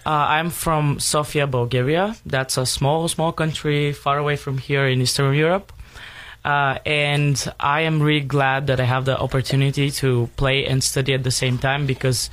Uh, 0.08 0.24
I'm 0.26 0.48
from 0.48 0.98
Sofia, 0.98 1.46
Bulgaria. 1.46 2.16
That's 2.24 2.56
a 2.56 2.64
small, 2.64 3.08
small 3.08 3.30
country 3.30 3.92
far 3.92 4.16
away 4.16 4.36
from 4.36 4.56
here 4.56 4.86
in 4.86 5.02
Eastern 5.02 5.34
Europe. 5.34 5.70
Uh, 6.42 6.78
and 6.86 7.36
I 7.60 7.82
am 7.82 8.00
really 8.00 8.24
glad 8.24 8.68
that 8.68 8.80
I 8.80 8.84
have 8.84 9.04
the 9.04 9.18
opportunity 9.18 9.90
to 9.90 10.30
play 10.36 10.64
and 10.64 10.82
study 10.82 11.12
at 11.12 11.24
the 11.24 11.30
same 11.30 11.58
time 11.58 11.84
because 11.84 12.30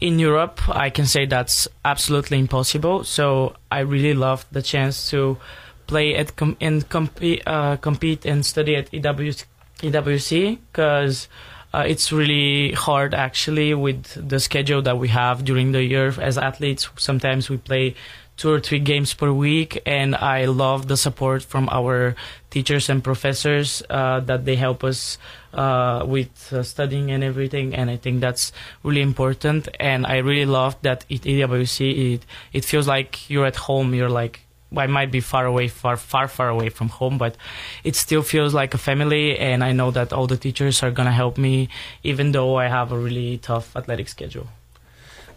in 0.00 0.18
Europe, 0.18 0.60
I 0.68 0.90
can 0.90 1.06
say 1.06 1.24
that's 1.24 1.68
absolutely 1.84 2.40
impossible. 2.40 3.04
So 3.04 3.54
I 3.70 3.80
really 3.80 4.14
love 4.14 4.44
the 4.50 4.60
chance 4.60 5.08
to 5.10 5.38
play 5.86 6.16
at 6.16 6.34
com- 6.34 6.56
and 6.60 6.88
compete, 6.88 7.44
uh, 7.46 7.76
compete 7.76 8.26
and 8.26 8.44
study 8.44 8.74
at 8.74 8.90
EWC 8.90 10.58
because 10.72 11.28
uh, 11.74 11.82
it's 11.82 12.12
really 12.12 12.72
hard 12.72 13.14
actually 13.14 13.74
with 13.74 14.06
the 14.28 14.38
schedule 14.38 14.80
that 14.82 14.96
we 14.96 15.08
have 15.08 15.44
during 15.44 15.72
the 15.72 15.82
year 15.82 16.14
as 16.20 16.38
athletes. 16.38 16.88
Sometimes 16.96 17.50
we 17.50 17.56
play 17.56 17.96
two 18.36 18.50
or 18.50 18.60
three 18.60 18.78
games 18.78 19.12
per 19.12 19.32
week, 19.32 19.82
and 19.84 20.14
I 20.14 20.44
love 20.44 20.86
the 20.86 20.96
support 20.96 21.42
from 21.42 21.68
our 21.70 22.14
teachers 22.50 22.88
and 22.88 23.02
professors 23.02 23.82
uh, 23.90 24.20
that 24.20 24.44
they 24.44 24.54
help 24.54 24.84
us 24.84 25.18
uh, 25.52 26.04
with 26.06 26.52
uh, 26.52 26.62
studying 26.62 27.10
and 27.10 27.24
everything. 27.24 27.74
And 27.74 27.90
I 27.90 27.96
think 27.96 28.20
that's 28.20 28.52
really 28.84 29.02
important. 29.02 29.68
And 29.80 30.06
I 30.06 30.18
really 30.18 30.46
love 30.46 30.76
that 30.82 31.04
at 31.10 31.22
EWC, 31.22 32.14
it 32.14 32.26
it 32.52 32.64
feels 32.64 32.86
like 32.86 33.28
you're 33.28 33.46
at 33.46 33.56
home. 33.56 33.94
You're 33.94 34.10
like 34.10 34.43
I 34.76 34.86
might 34.86 35.10
be 35.10 35.20
far 35.20 35.46
away, 35.46 35.68
far, 35.68 35.96
far, 35.96 36.28
far 36.28 36.48
away 36.48 36.68
from 36.68 36.88
home, 36.88 37.18
but 37.18 37.36
it 37.82 37.96
still 37.96 38.22
feels 38.22 38.54
like 38.54 38.74
a 38.74 38.78
family. 38.78 39.38
And 39.38 39.62
I 39.64 39.72
know 39.72 39.90
that 39.90 40.12
all 40.12 40.26
the 40.26 40.36
teachers 40.36 40.82
are 40.82 40.90
going 40.90 41.06
to 41.06 41.12
help 41.12 41.38
me, 41.38 41.68
even 42.02 42.32
though 42.32 42.56
I 42.56 42.68
have 42.68 42.92
a 42.92 42.98
really 42.98 43.38
tough 43.38 43.76
athletic 43.76 44.08
schedule. 44.08 44.48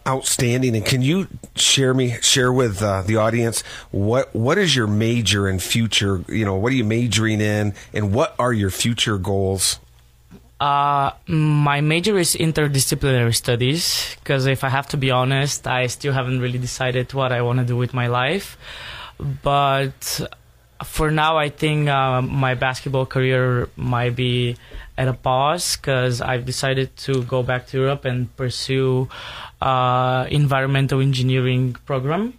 Outstanding. 0.08 0.76
And 0.76 0.86
can 0.86 1.02
you 1.02 1.28
share 1.56 1.94
me 1.94 2.16
share 2.22 2.54
with 2.54 2.82
uh, 2.82 3.02
the 3.02 3.18
audience 3.18 3.62
what 3.92 4.34
what 4.34 4.58
is 4.58 4.74
your 4.74 4.88
major 4.88 5.50
and 5.50 5.62
future? 5.62 6.24
You 6.30 6.46
know, 6.46 6.56
what 6.56 6.72
are 6.72 6.76
you 6.76 6.86
majoring 6.86 7.42
in, 7.42 7.74
and 7.94 8.14
what 8.14 8.34
are 8.40 8.54
your 8.54 8.70
future 8.70 9.18
goals? 9.18 9.80
Uh, 10.60 11.12
my 11.28 11.82
major 11.82 12.18
is 12.18 12.36
interdisciplinary 12.36 13.36
studies 13.36 14.16
because 14.24 14.48
if 14.48 14.64
I 14.64 14.70
have 14.70 14.88
to 14.90 14.98
be 14.98 15.12
honest, 15.12 15.68
I 15.68 15.86
still 15.86 16.14
haven't 16.14 16.40
really 16.40 16.58
decided 16.58 17.14
what 17.14 17.32
I 17.32 17.42
want 17.44 17.60
to 17.60 17.66
do 17.66 17.78
with 17.78 17.94
my 17.94 18.08
life. 18.08 18.58
But 19.20 20.22
for 20.84 21.10
now, 21.12 21.38
I 21.38 21.50
think 21.50 21.90
uh, 21.90 22.22
my 22.22 22.54
basketball 22.54 23.06
career 23.06 23.70
might 23.76 24.16
be 24.16 24.58
at 24.98 25.08
a 25.08 25.14
pause 25.14 25.76
because 25.76 26.22
I've 26.22 26.46
decided 26.46 26.96
to 27.08 27.24
go 27.24 27.44
back 27.44 27.68
to 27.68 27.78
Europe 27.78 28.06
and 28.06 28.36
pursue 28.36 29.10
uh, 29.62 30.28
environmental 30.30 31.02
engineering 31.02 31.76
program. 31.86 32.34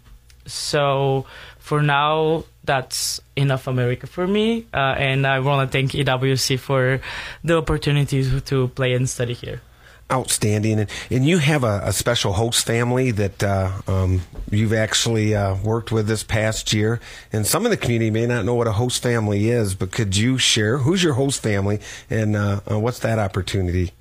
So 0.47 1.27
for 1.59 1.83
now, 1.83 2.45
that's 2.65 3.21
enough 3.37 3.67
America 3.67 4.07
for 4.07 4.27
me, 4.27 4.67
uh, 4.73 4.95
and 4.99 5.27
I 5.27 5.41
want 5.41 5.71
to 5.71 5.73
thank 5.73 5.93
EWC 5.93 6.59
for 6.59 7.01
the 7.43 7.57
opportunity 7.57 8.23
to, 8.23 8.41
to 8.41 8.69
play 8.69 8.93
and 8.93 9.09
study 9.09 9.35
here 9.35 9.61
outstanding. 10.11 10.81
And, 10.81 10.91
and 11.11 11.27
you 11.27 11.39
have 11.39 11.65
a, 11.65 11.81
a 11.85 11.93
special 11.93 12.35
host 12.35 12.67
family 12.67 13.11
that 13.13 13.43
uh, 13.43 13.73
um, 13.87 14.23
you've 14.51 14.73
actually 14.73 15.35
uh, 15.35 15.57
worked 15.57 15.93
with 15.93 16.07
this 16.07 16.23
past 16.23 16.73
year. 16.73 17.01
And 17.33 17.47
some 17.47 17.65
of 17.65 17.71
the 17.71 17.77
community 17.77 18.11
may 18.11 18.27
not 18.27 18.45
know 18.45 18.55
what 18.55 18.67
a 18.67 18.73
host 18.73 19.03
family 19.03 19.51
is, 19.51 19.75
but 19.75 19.91
could 19.93 20.17
you 20.17 20.39
share 20.39 20.79
who's 20.79 21.03
your 21.03 21.15
host 21.15 21.43
family 21.43 21.81
and 22.11 22.37
uh, 22.37 22.61
uh 22.71 22.79
what's 22.79 22.99
that 23.01 23.19
opportunity? 23.19 23.93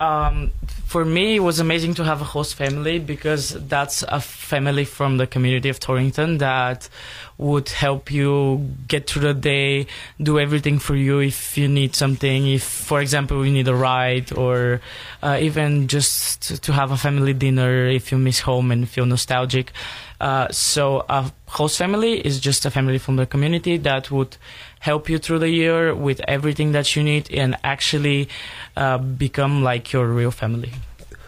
Um, 0.00 0.52
for 0.86 1.04
me, 1.04 1.36
it 1.36 1.40
was 1.40 1.58
amazing 1.58 1.94
to 1.94 2.04
have 2.04 2.20
a 2.20 2.24
host 2.24 2.54
family 2.54 2.98
because 2.98 3.50
that's 3.68 4.02
a 4.04 4.20
family 4.20 4.84
from 4.84 5.16
the 5.16 5.26
community 5.26 5.68
of 5.68 5.80
Torrington 5.80 6.38
that 6.38 6.88
would 7.36 7.68
help 7.68 8.10
you 8.10 8.74
get 8.86 9.08
through 9.08 9.22
the 9.22 9.34
day, 9.34 9.86
do 10.22 10.38
everything 10.38 10.78
for 10.78 10.94
you 10.94 11.18
if 11.18 11.58
you 11.58 11.68
need 11.68 11.94
something. 11.94 12.48
If, 12.48 12.62
for 12.62 13.00
example, 13.00 13.44
you 13.44 13.52
need 13.52 13.68
a 13.68 13.74
ride 13.74 14.32
or 14.32 14.80
uh, 15.22 15.38
even 15.40 15.88
just 15.88 16.62
to 16.62 16.72
have 16.72 16.90
a 16.90 16.96
family 16.96 17.32
dinner 17.32 17.86
if 17.86 18.12
you 18.12 18.18
miss 18.18 18.40
home 18.40 18.70
and 18.70 18.88
feel 18.88 19.06
nostalgic. 19.06 19.72
Uh, 20.20 20.48
so 20.50 21.04
a 21.08 21.30
host 21.46 21.78
family 21.78 22.14
is 22.26 22.40
just 22.40 22.66
a 22.66 22.70
family 22.70 22.98
from 22.98 23.16
the 23.16 23.26
community 23.26 23.76
that 23.76 24.10
would 24.10 24.36
help 24.80 25.08
you 25.08 25.18
through 25.18 25.38
the 25.38 25.48
year 25.48 25.94
with 25.94 26.20
everything 26.26 26.72
that 26.72 26.96
you 26.96 27.02
need 27.02 27.30
and 27.32 27.56
actually 27.62 28.28
uh, 28.76 28.98
become 28.98 29.62
like 29.62 29.92
your 29.92 30.06
real 30.08 30.30
family. 30.30 30.72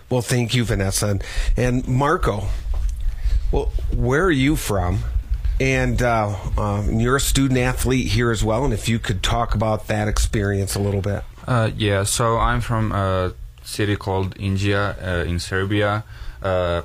Well, 0.09 0.23
thank 0.23 0.55
you, 0.55 0.65
Vanesa. 0.65 1.23
And, 1.57 1.87
Marko, 1.87 2.49
well, 3.53 3.71
where 3.95 4.25
are 4.25 4.31
you 4.31 4.57
from? 4.57 5.01
And 5.61 6.03
uh, 6.03 6.37
um, 6.59 6.99
you're 6.99 7.17
a 7.17 7.21
student 7.21 7.61
athlete 7.61 8.09
here 8.09 8.33
as 8.33 8.43
well. 8.43 8.65
And 8.65 8.73
if 8.75 8.89
you 8.89 8.99
could 8.99 9.23
talk 9.23 9.55
about 9.55 9.87
that 9.87 10.09
experience 10.09 10.75
a 10.75 10.81
little 10.81 11.03
bit. 11.03 11.23
Uh, 11.47 11.71
yeah, 11.77 12.03
so 12.03 12.39
I'm 12.39 12.61
from 12.61 12.93
a 12.93 13.35
city 13.63 13.95
called 13.95 14.35
Inđija 14.37 14.97
uh, 15.01 15.29
in 15.29 15.39
Serbia. 15.39 16.03
Uh, 16.43 16.83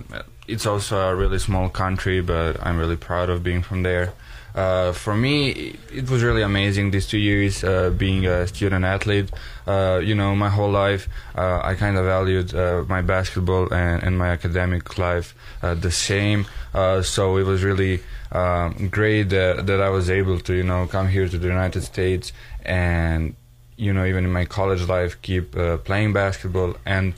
it's 0.47 0.65
also 0.65 0.97
a 1.09 1.15
really 1.15 1.39
small 1.39 1.69
country, 1.69 2.21
but 2.21 2.57
I'm 2.65 2.77
really 2.77 2.97
proud 2.97 3.29
of 3.29 3.43
being 3.43 3.61
from 3.61 3.83
there. 3.83 4.13
Uh, 4.55 4.93
for 4.93 5.15
me, 5.15 5.75
it 5.93 6.09
was 6.09 6.23
really 6.23 6.41
amazing 6.41 6.91
these 6.91 7.07
two 7.07 7.17
years 7.17 7.61
uh, 7.61 7.89
being 7.89 8.25
a 8.25 8.47
student 8.47 8.85
athlete. 8.85 9.29
Uh, 9.67 9.99
you 10.01 10.15
know, 10.15 10.33
my 10.33 10.47
whole 10.47 10.71
life, 10.71 11.09
uh, 11.37 11.59
I 11.61 11.75
kind 11.75 11.97
of 11.97 12.05
valued 12.05 12.55
uh, 12.55 12.85
my 12.87 13.01
basketball 13.01 13.73
and, 13.73 14.01
and, 14.01 14.17
my 14.17 14.29
academic 14.29 14.97
life 14.97 15.35
uh, 15.61 15.73
the 15.73 15.91
same. 15.91 16.45
so 16.73 17.35
it 17.37 17.43
was 17.43 17.63
really 17.63 17.99
um, 18.31 18.87
great 18.89 19.23
that, 19.23 19.67
that 19.67 19.81
I 19.81 19.89
was 19.89 20.09
able 20.09 20.39
to, 20.39 20.53
you 20.53 20.63
know, 20.63 20.87
come 20.87 21.09
here 21.09 21.27
to 21.27 21.37
the 21.37 21.47
United 21.47 21.81
States 21.81 22.31
and, 22.63 23.35
you 23.75 23.91
know, 23.91 24.05
even 24.05 24.23
in 24.23 24.31
my 24.31 24.45
college 24.45 24.87
life, 24.87 25.21
keep 25.21 25.51
playing 25.83 26.13
basketball 26.13 26.75
and 26.85 27.13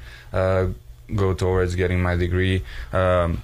go 1.15 1.33
towards 1.33 1.75
getting 1.75 2.01
my 2.01 2.15
degree. 2.15 2.63
Um, 2.93 3.41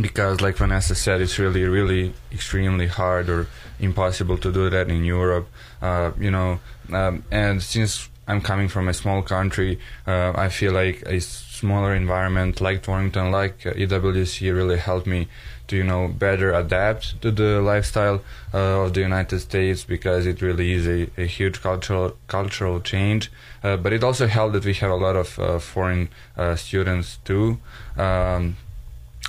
because 0.00 0.40
like 0.40 0.56
Vanesa 0.56 0.96
said, 0.96 1.20
it's 1.20 1.38
really, 1.38 1.64
really 1.64 2.14
extremely 2.32 2.86
hard 2.86 3.28
or 3.28 3.46
impossible 3.78 4.38
to 4.38 4.52
do 4.52 4.70
that 4.70 4.88
in 4.88 5.04
Europe. 5.04 5.48
Uh, 5.82 6.12
you 6.18 6.30
know, 6.30 6.60
um, 6.92 7.24
and 7.30 7.62
since 7.62 8.08
I'm 8.28 8.40
coming 8.40 8.68
from 8.68 8.88
a 8.88 8.94
small 8.94 9.22
country, 9.22 9.80
uh, 10.06 10.32
I 10.36 10.48
feel 10.48 10.72
like 10.72 11.02
a 11.06 11.20
smaller 11.20 11.94
environment 11.94 12.60
like 12.60 12.82
Torrington, 12.82 13.30
like 13.30 13.66
uh, 13.66 13.72
EWC, 13.72 14.54
really 14.54 14.78
helped 14.78 15.06
me 15.06 15.28
to 15.68 15.76
you 15.76 15.84
know 15.84 16.08
better 16.08 16.52
adapt 16.52 17.20
to 17.22 17.30
the 17.30 17.60
lifestyle 17.60 18.20
uh, 18.52 18.82
of 18.82 18.94
the 18.94 19.00
United 19.00 19.38
States 19.40 19.84
because 19.84 20.26
it 20.26 20.42
really 20.42 20.72
is 20.72 20.86
a, 20.86 21.08
a 21.16 21.26
huge 21.26 21.60
cultural 21.62 22.16
cultural 22.28 22.80
change. 22.80 23.30
Uh, 23.62 23.76
but 23.76 23.92
it 23.92 24.02
also 24.04 24.26
helped 24.26 24.54
that 24.54 24.64
we 24.64 24.74
have 24.74 24.90
a 24.90 25.00
lot 25.06 25.16
of 25.16 25.38
uh, 25.38 25.58
foreign 25.58 26.08
uh, 26.36 26.54
students 26.56 27.18
too. 27.24 27.58
Um, 27.96 28.56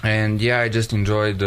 and 0.04 0.42
yeah, 0.42 0.60
I 0.60 0.70
just 0.70 0.92
enjoyed 0.92 1.40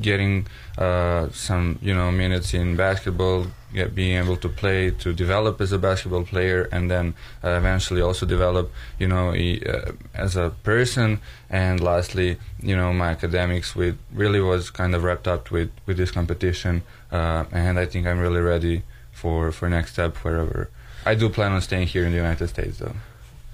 getting 0.00 0.46
some 0.76 1.78
you 1.80 1.94
know 1.94 2.10
minutes 2.10 2.54
in 2.54 2.76
basketball, 2.76 3.46
get, 3.72 3.94
being 3.94 4.16
able 4.22 4.36
to 4.36 4.48
play, 4.48 4.90
to 4.90 5.12
develop 5.12 5.60
as 5.60 5.72
a 5.72 5.78
basketball 5.78 6.24
player, 6.24 6.68
and 6.72 6.90
then 6.90 7.14
uh, 7.44 7.50
eventually 7.50 8.00
also 8.00 8.26
develop 8.26 8.70
you 8.98 9.08
know 9.08 9.30
uh, 9.34 9.92
as 10.14 10.36
a 10.36 10.50
person. 10.62 11.20
And 11.50 11.80
lastly, 11.80 12.38
you 12.60 12.76
know 12.76 12.92
my 12.92 13.08
academics 13.08 13.74
with 13.74 13.98
really 14.12 14.40
was 14.40 14.70
kind 14.70 14.94
of 14.94 15.02
wrapped 15.04 15.28
up 15.28 15.50
with 15.50 15.70
with 15.86 15.96
this 15.96 16.10
competition, 16.10 16.82
uh, 17.10 17.44
and 17.52 17.78
I 17.78 17.86
think 17.86 18.06
I'm 18.06 18.18
really 18.18 18.40
ready 18.40 18.82
for 19.12 19.52
for 19.52 19.68
next 19.68 19.92
step 19.92 20.16
wherever. 20.18 20.70
I 21.04 21.14
do 21.14 21.28
plan 21.28 21.52
on 21.52 21.60
staying 21.60 21.88
here 21.88 22.04
in 22.04 22.12
the 22.12 22.18
United 22.18 22.48
States 22.48 22.78
though. 22.78 22.94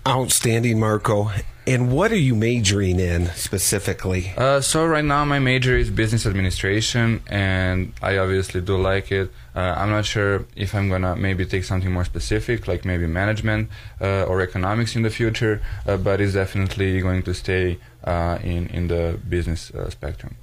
Outstanding, 0.07 0.79
Marko. 0.81 1.31
And 1.69 1.93
what 1.93 2.13
are 2.13 2.17
you 2.17 2.35
majoring 2.35 2.99
in 2.99 3.27
specifically? 3.35 4.33
Uh, 4.39 4.63
so 4.63 4.87
right 4.87 5.05
now 5.05 5.27
my 5.27 5.39
major 5.39 5.77
is 5.77 5.91
business 5.91 6.25
administration, 6.25 7.21
and 7.29 7.93
I 8.01 8.17
obviously 8.17 8.63
do 8.63 8.79
like 8.79 9.13
it. 9.13 9.31
Uh, 9.55 9.75
I'm 9.77 9.91
not 9.91 10.07
sure 10.07 10.47
if 10.57 10.75
I'm 10.75 10.89
gonna 10.89 11.15
maybe 11.15 11.45
take 11.45 11.65
something 11.65 11.93
more 11.93 12.07
specific, 12.07 12.67
like 12.69 12.87
maybe 12.87 13.07
management 13.07 13.69
uh, 14.01 14.23
or 14.23 14.41
economics 14.41 14.97
in 14.97 15.03
the 15.03 15.11
future, 15.11 15.61
uh, 15.87 15.99
but 15.99 16.23
it's 16.23 16.33
definitely 16.33 17.03
going 17.03 17.23
to 17.25 17.35
stay 17.35 17.79
uh, 18.03 18.39
in 18.43 18.69
in 18.69 18.89
the 18.89 19.19
business 19.29 19.71
uh, 19.73 19.91
spectrum. 19.91 20.37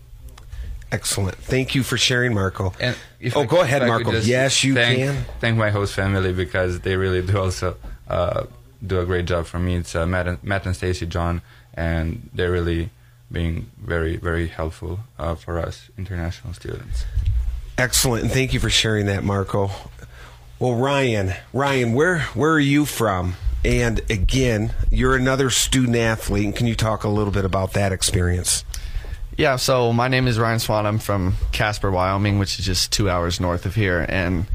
Excellent. 0.92 1.38
Thank 1.38 1.74
you 1.74 1.82
for 1.82 1.98
sharing, 1.98 2.36
Marko. 2.36 2.74
And 2.80 2.96
oh, 3.36 3.42
I, 3.42 3.46
go 3.48 3.62
ahead, 3.62 3.82
Marko. 3.88 4.12
Yes, 4.12 4.64
you 4.64 4.76
thank, 4.76 5.00
can. 5.00 5.26
Thank 5.40 5.58
my 5.58 5.72
host 5.72 5.96
family 5.96 6.34
because 6.34 6.82
they 6.82 6.96
really 6.96 7.24
do 7.24 7.40
also 7.40 7.78
do 8.86 9.00
a 9.00 9.06
great 9.06 9.26
job 9.26 9.46
for 9.46 9.60
me. 9.60 9.76
It's 9.76 9.96
uh, 9.96 10.06
Matt, 10.06 10.28
and, 10.28 10.44
Matt 10.44 10.66
and 10.66 10.76
Stacy 10.76 11.06
John, 11.06 11.42
and 11.74 12.30
they're 12.34 12.52
really 12.52 12.90
being 13.32 13.72
very 13.78 14.18
very 14.18 14.48
helpful 14.48 15.00
uh, 15.18 15.36
for 15.36 15.60
us 15.60 15.90
international 15.98 16.54
students. 16.54 17.06
Excellent, 17.78 18.24
and 18.24 18.32
thank 18.32 18.54
you 18.54 18.60
for 18.60 18.70
sharing 18.70 19.08
that, 19.08 19.24
Marko. 19.24 19.72
Well, 20.60 20.76
Ryan, 20.76 21.34
Ryan, 21.52 21.94
where 21.94 22.20
where 22.34 22.54
are 22.54 22.60
you 22.60 22.86
from? 22.86 23.36
And 23.66 24.00
again, 24.12 24.74
you're 24.92 25.16
another 25.16 25.50
student 25.50 25.98
athlete. 25.98 26.56
Can 26.56 26.68
you 26.68 26.76
talk 26.76 27.04
a 27.04 27.10
little 27.10 27.34
bit 27.34 27.46
about 27.46 27.74
that 27.74 27.92
experience? 27.92 28.64
Yeah, 29.38 29.58
so 29.58 29.92
my 29.92 30.08
name 30.08 30.28
is 30.28 30.40
Ryan 30.40 30.60
Swan. 30.60 30.86
I'm 30.86 31.00
from 31.00 31.36
Casper, 31.52 31.92
Wyoming, 31.92 32.40
which 32.40 32.58
is 32.58 32.66
just 32.66 32.94
two 32.94 33.10
hours 33.10 33.40
north 33.42 33.66
of 33.66 33.76
here. 33.76 34.06
And, 34.08 34.46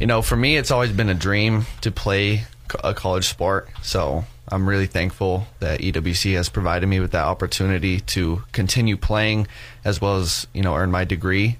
you 0.00 0.08
know, 0.08 0.22
for 0.22 0.34
me, 0.34 0.56
it's 0.56 0.72
always 0.72 0.90
been 0.90 1.08
a 1.08 1.14
dream 1.14 1.66
to 1.82 1.92
play 1.92 2.44
a 2.82 2.94
college 2.94 3.26
sport. 3.26 3.68
So 3.82 4.24
I'm 4.48 4.68
really 4.68 4.86
thankful 4.86 5.46
that 5.60 5.80
EWC 5.80 6.34
has 6.34 6.48
provided 6.48 6.86
me 6.86 7.00
with 7.00 7.12
that 7.12 7.26
opportunity 7.26 8.00
to 8.00 8.42
continue 8.52 8.96
playing 8.96 9.46
as 9.84 10.00
well 10.00 10.16
as, 10.16 10.46
you 10.52 10.62
know, 10.62 10.74
earn 10.74 10.90
my 10.90 11.04
degree. 11.04 11.58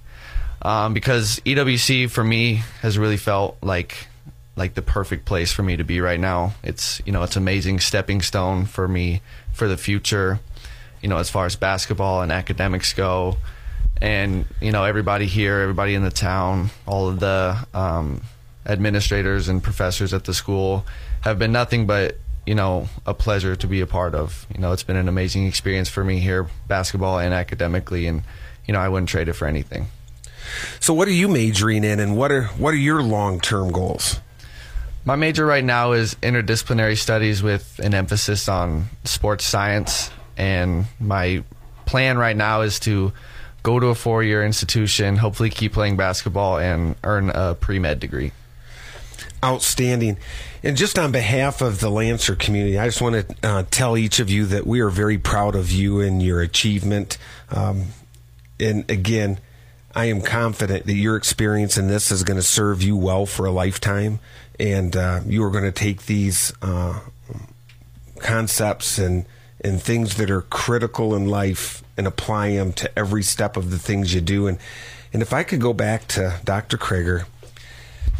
Um, 0.60 0.92
because 0.92 1.40
EWC 1.40 2.10
for 2.10 2.24
me 2.24 2.62
has 2.82 2.98
really 2.98 3.16
felt 3.16 3.58
like 3.62 4.06
like 4.56 4.74
the 4.74 4.82
perfect 4.82 5.24
place 5.24 5.52
for 5.52 5.62
me 5.62 5.76
to 5.76 5.84
be 5.84 6.00
right 6.00 6.18
now. 6.18 6.54
It's 6.64 7.00
you 7.06 7.12
know 7.12 7.22
it's 7.22 7.36
amazing 7.36 7.78
stepping 7.78 8.20
stone 8.22 8.64
for 8.64 8.88
me 8.88 9.22
for 9.52 9.68
the 9.68 9.76
future 9.76 10.40
you 11.00 11.08
know, 11.08 11.18
as 11.18 11.30
far 11.30 11.46
as 11.46 11.56
basketball 11.56 12.22
and 12.22 12.32
academics 12.32 12.92
go. 12.92 13.36
And, 14.00 14.44
you 14.60 14.72
know, 14.72 14.84
everybody 14.84 15.26
here, 15.26 15.60
everybody 15.60 15.94
in 15.94 16.02
the 16.02 16.10
town, 16.10 16.70
all 16.86 17.08
of 17.08 17.20
the 17.20 17.56
um, 17.74 18.22
administrators 18.68 19.48
and 19.48 19.62
professors 19.62 20.12
at 20.12 20.24
the 20.24 20.34
school 20.34 20.84
have 21.22 21.38
been 21.38 21.52
nothing 21.52 21.86
but, 21.86 22.16
you 22.46 22.54
know, 22.54 22.88
a 23.06 23.14
pleasure 23.14 23.56
to 23.56 23.66
be 23.66 23.80
a 23.80 23.86
part 23.86 24.14
of. 24.14 24.46
You 24.54 24.60
know, 24.60 24.72
it's 24.72 24.82
been 24.82 24.96
an 24.96 25.08
amazing 25.08 25.46
experience 25.46 25.88
for 25.88 26.04
me 26.04 26.20
here, 26.20 26.48
basketball 26.66 27.18
and 27.18 27.34
academically. 27.34 28.06
And, 28.06 28.22
you 28.66 28.74
know, 28.74 28.80
I 28.80 28.88
wouldn't 28.88 29.08
trade 29.08 29.28
it 29.28 29.34
for 29.34 29.46
anything. 29.46 29.86
So, 30.80 30.94
what 30.94 31.08
are 31.08 31.12
you 31.12 31.28
majoring 31.28 31.84
in, 31.84 32.00
and 32.00 32.16
what 32.16 32.32
are 32.32 32.44
what 32.44 32.72
are 32.72 32.78
your 32.78 33.02
long 33.02 33.38
term 33.38 33.70
goals? 33.70 34.20
My 35.04 35.14
major 35.14 35.44
right 35.44 35.64
now 35.64 35.92
is 35.92 36.14
interdisciplinary 36.16 36.96
studies 36.96 37.42
with 37.42 37.78
an 37.82 37.94
emphasis 37.94 38.48
on 38.48 38.86
sports 39.04 39.44
science 39.46 40.10
and 40.38 40.86
my 41.00 41.42
plan 41.84 42.16
right 42.16 42.36
now 42.36 42.62
is 42.62 42.78
to 42.80 43.12
go 43.62 43.80
to 43.80 43.88
a 43.88 43.94
four 43.94 44.22
year 44.22 44.44
institution, 44.44 45.16
hopefully 45.16 45.50
keep 45.50 45.72
playing 45.72 45.96
basketball, 45.96 46.58
and 46.58 46.94
earn 47.02 47.30
a 47.30 47.54
pre 47.54 47.78
med 47.78 48.00
degree. 48.00 48.32
Outstanding. 49.44 50.16
And 50.62 50.76
just 50.76 50.98
on 50.98 51.12
behalf 51.12 51.60
of 51.60 51.80
the 51.80 51.90
Lancer 51.90 52.34
community, 52.36 52.78
I 52.78 52.86
just 52.86 53.00
want 53.00 53.28
to 53.28 53.36
uh, 53.42 53.64
tell 53.70 53.96
each 53.96 54.20
of 54.20 54.30
you 54.30 54.46
that 54.46 54.66
we 54.66 54.80
are 54.80 54.90
very 54.90 55.18
proud 55.18 55.54
of 55.54 55.70
you 55.70 56.00
and 56.00 56.22
your 56.22 56.40
achievement. 56.40 57.18
Um, 57.50 57.86
and 58.58 58.88
again, 58.90 59.38
I 59.94 60.06
am 60.06 60.20
confident 60.20 60.86
that 60.86 60.94
your 60.94 61.16
experience 61.16 61.76
in 61.76 61.88
this 61.88 62.10
is 62.10 62.24
going 62.24 62.36
to 62.36 62.42
serve 62.42 62.82
you 62.82 62.96
well 62.96 63.26
for 63.26 63.46
a 63.46 63.50
lifetime. 63.50 64.20
And 64.58 64.96
uh, 64.96 65.20
you 65.26 65.44
are 65.44 65.50
going 65.50 65.64
to 65.64 65.72
take 65.72 66.06
these 66.06 66.52
uh, 66.62 67.00
concepts 68.18 68.98
and 68.98 69.24
and 69.60 69.82
things 69.82 70.16
that 70.16 70.30
are 70.30 70.42
critical 70.42 71.16
in 71.16 71.26
life 71.26 71.82
and 71.96 72.06
apply 72.06 72.52
them 72.52 72.72
to 72.72 72.98
every 72.98 73.22
step 73.22 73.56
of 73.56 73.70
the 73.70 73.78
things 73.78 74.14
you 74.14 74.20
do. 74.20 74.46
And 74.46 74.58
and 75.12 75.22
if 75.22 75.32
I 75.32 75.42
could 75.42 75.60
go 75.60 75.72
back 75.72 76.06
to 76.08 76.38
Dr. 76.44 76.76
Creager, 76.76 77.24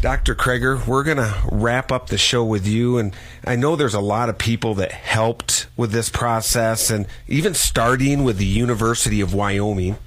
Dr. 0.01 0.33
Creager, 0.33 0.85
we're 0.87 1.03
going 1.03 1.17
to 1.17 1.35
wrap 1.51 1.91
up 1.91 2.07
the 2.07 2.17
show 2.17 2.43
with 2.43 2.65
you. 2.65 2.97
And 2.97 3.13
I 3.45 3.55
know 3.55 3.75
there's 3.75 3.93
a 3.93 3.99
lot 3.99 4.29
of 4.29 4.37
people 4.37 4.75
that 4.75 4.91
helped 4.91 5.67
with 5.75 5.91
this 5.91 6.09
process 6.09 6.89
and 6.89 7.05
even 7.27 7.53
starting 7.53 8.23
with 8.23 8.37
the 8.37 8.45
University 8.45 9.19
of 9.21 9.33
Wyoming. 9.33 9.97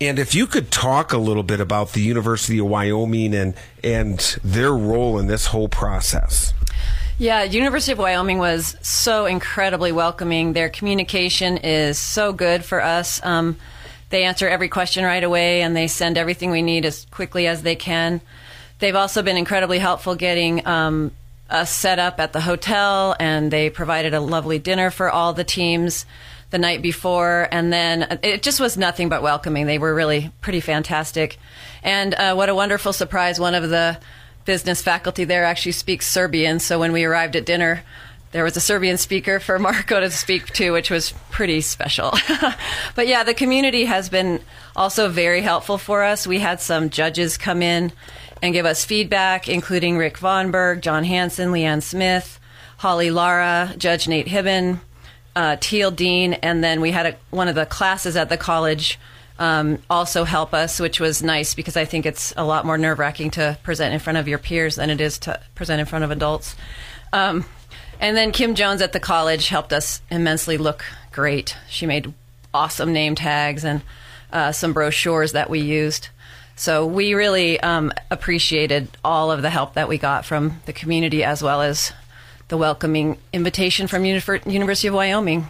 And 0.00 0.18
if 0.18 0.34
you 0.34 0.46
could 0.46 0.70
talk 0.70 1.12
a 1.12 1.18
little 1.18 1.42
bit 1.42 1.58
about 1.58 1.92
the 1.92 2.00
University 2.00 2.58
of 2.58 2.66
Wyoming 2.66 3.34
and, 3.34 3.54
and 3.82 4.18
their 4.44 4.72
role 4.72 5.18
in 5.18 5.26
this 5.26 5.46
whole 5.46 5.68
process. 5.68 6.54
Yeah, 7.20 7.42
University 7.42 7.92
of 7.92 7.98
Wyoming 7.98 8.38
was 8.38 8.76
so 8.80 9.26
incredibly 9.26 9.90
welcoming. 9.90 10.52
Their 10.52 10.68
communication 10.68 11.56
is 11.56 11.98
so 11.98 12.32
good 12.32 12.64
for 12.64 12.80
us. 12.80 13.20
Um, 13.24 13.56
they 14.10 14.22
answer 14.22 14.48
every 14.48 14.68
question 14.68 15.04
right 15.04 15.24
away 15.24 15.62
and 15.62 15.74
they 15.74 15.88
send 15.88 16.16
everything 16.16 16.52
we 16.52 16.62
need 16.62 16.86
as 16.86 17.06
quickly 17.10 17.48
as 17.48 17.62
they 17.62 17.74
can. 17.74 18.20
They've 18.78 18.94
also 18.94 19.22
been 19.22 19.36
incredibly 19.36 19.78
helpful 19.78 20.14
getting 20.14 20.66
um, 20.66 21.10
us 21.50 21.74
set 21.74 21.98
up 21.98 22.20
at 22.20 22.32
the 22.32 22.40
hotel 22.40 23.16
and 23.18 23.50
they 23.50 23.70
provided 23.70 24.14
a 24.14 24.20
lovely 24.20 24.58
dinner 24.58 24.90
for 24.90 25.10
all 25.10 25.32
the 25.32 25.44
teams 25.44 26.06
the 26.50 26.58
night 26.58 26.80
before. 26.80 27.48
And 27.50 27.72
then 27.72 28.18
it 28.22 28.42
just 28.42 28.60
was 28.60 28.76
nothing 28.76 29.08
but 29.08 29.22
welcoming. 29.22 29.66
They 29.66 29.78
were 29.78 29.94
really 29.94 30.30
pretty 30.40 30.60
fantastic. 30.60 31.38
And 31.82 32.14
uh, 32.14 32.34
what 32.34 32.48
a 32.48 32.54
wonderful 32.54 32.92
surprise. 32.92 33.40
One 33.40 33.54
of 33.54 33.68
the 33.68 33.98
business 34.44 34.80
faculty 34.80 35.24
there 35.24 35.44
actually 35.44 35.72
speaks 35.72 36.06
Serbian. 36.06 36.58
So 36.58 36.78
when 36.78 36.92
we 36.92 37.04
arrived 37.04 37.36
at 37.36 37.44
dinner, 37.44 37.82
there 38.30 38.44
was 38.44 38.56
a 38.56 38.60
Serbian 38.60 38.96
speaker 38.96 39.40
for 39.40 39.58
Marko 39.58 40.00
to 40.00 40.10
speak 40.10 40.46
to, 40.54 40.70
which 40.70 40.90
was 40.90 41.12
pretty 41.30 41.60
special. 41.60 42.14
but 42.94 43.06
yeah, 43.08 43.24
the 43.24 43.34
community 43.34 43.84
has 43.84 44.08
been 44.08 44.40
also 44.76 45.08
very 45.08 45.42
helpful 45.42 45.78
for 45.78 46.02
us. 46.02 46.26
We 46.26 46.38
had 46.38 46.60
some 46.60 46.90
judges 46.90 47.36
come 47.36 47.62
in 47.62 47.92
and 48.42 48.52
give 48.52 48.66
us 48.66 48.84
feedback, 48.84 49.48
including 49.48 49.98
Rick 49.98 50.18
Vonberg, 50.18 50.80
John 50.80 51.04
Hanson, 51.04 51.50
Leanne 51.50 51.82
Smith, 51.82 52.38
Holly 52.78 53.10
Lara, 53.10 53.74
Judge 53.76 54.08
Nate 54.08 54.26
Hibben, 54.26 54.80
uh, 55.34 55.56
Teal 55.60 55.90
Dean, 55.90 56.34
and 56.34 56.62
then 56.62 56.80
we 56.80 56.90
had 56.90 57.06
a, 57.06 57.16
one 57.30 57.48
of 57.48 57.54
the 57.54 57.66
classes 57.66 58.16
at 58.16 58.28
the 58.28 58.36
college 58.36 58.98
um, 59.38 59.78
also 59.88 60.24
help 60.24 60.52
us, 60.52 60.80
which 60.80 60.98
was 60.98 61.22
nice 61.22 61.54
because 61.54 61.76
I 61.76 61.84
think 61.84 62.06
it's 62.06 62.34
a 62.36 62.44
lot 62.44 62.66
more 62.66 62.76
nerve 62.76 62.98
wracking 62.98 63.30
to 63.32 63.56
present 63.62 63.94
in 63.94 64.00
front 64.00 64.18
of 64.18 64.26
your 64.26 64.38
peers 64.38 64.76
than 64.76 64.90
it 64.90 65.00
is 65.00 65.18
to 65.20 65.40
present 65.54 65.80
in 65.80 65.86
front 65.86 66.04
of 66.04 66.10
adults. 66.10 66.56
Um, 67.12 67.44
and 68.00 68.16
then 68.16 68.32
Kim 68.32 68.54
Jones 68.54 68.82
at 68.82 68.92
the 68.92 69.00
college 69.00 69.48
helped 69.48 69.72
us 69.72 70.02
immensely 70.10 70.58
look 70.58 70.84
great. 71.12 71.56
She 71.68 71.86
made 71.86 72.12
awesome 72.52 72.92
name 72.92 73.14
tags 73.14 73.64
and 73.64 73.82
uh, 74.32 74.52
some 74.52 74.72
brochures 74.72 75.32
that 75.32 75.50
we 75.50 75.60
used. 75.60 76.08
So 76.58 76.84
we 76.84 77.14
really 77.14 77.60
um, 77.60 77.92
appreciated 78.10 78.88
all 79.04 79.30
of 79.30 79.42
the 79.42 79.48
help 79.48 79.74
that 79.74 79.88
we 79.88 79.96
got 79.96 80.24
from 80.24 80.60
the 80.66 80.72
community 80.72 81.22
as 81.22 81.40
well 81.40 81.62
as 81.62 81.92
the 82.48 82.56
welcoming 82.56 83.16
invitation 83.32 83.86
from 83.86 84.04
University 84.04 84.88
of 84.88 84.94
Wyoming. 84.94 85.46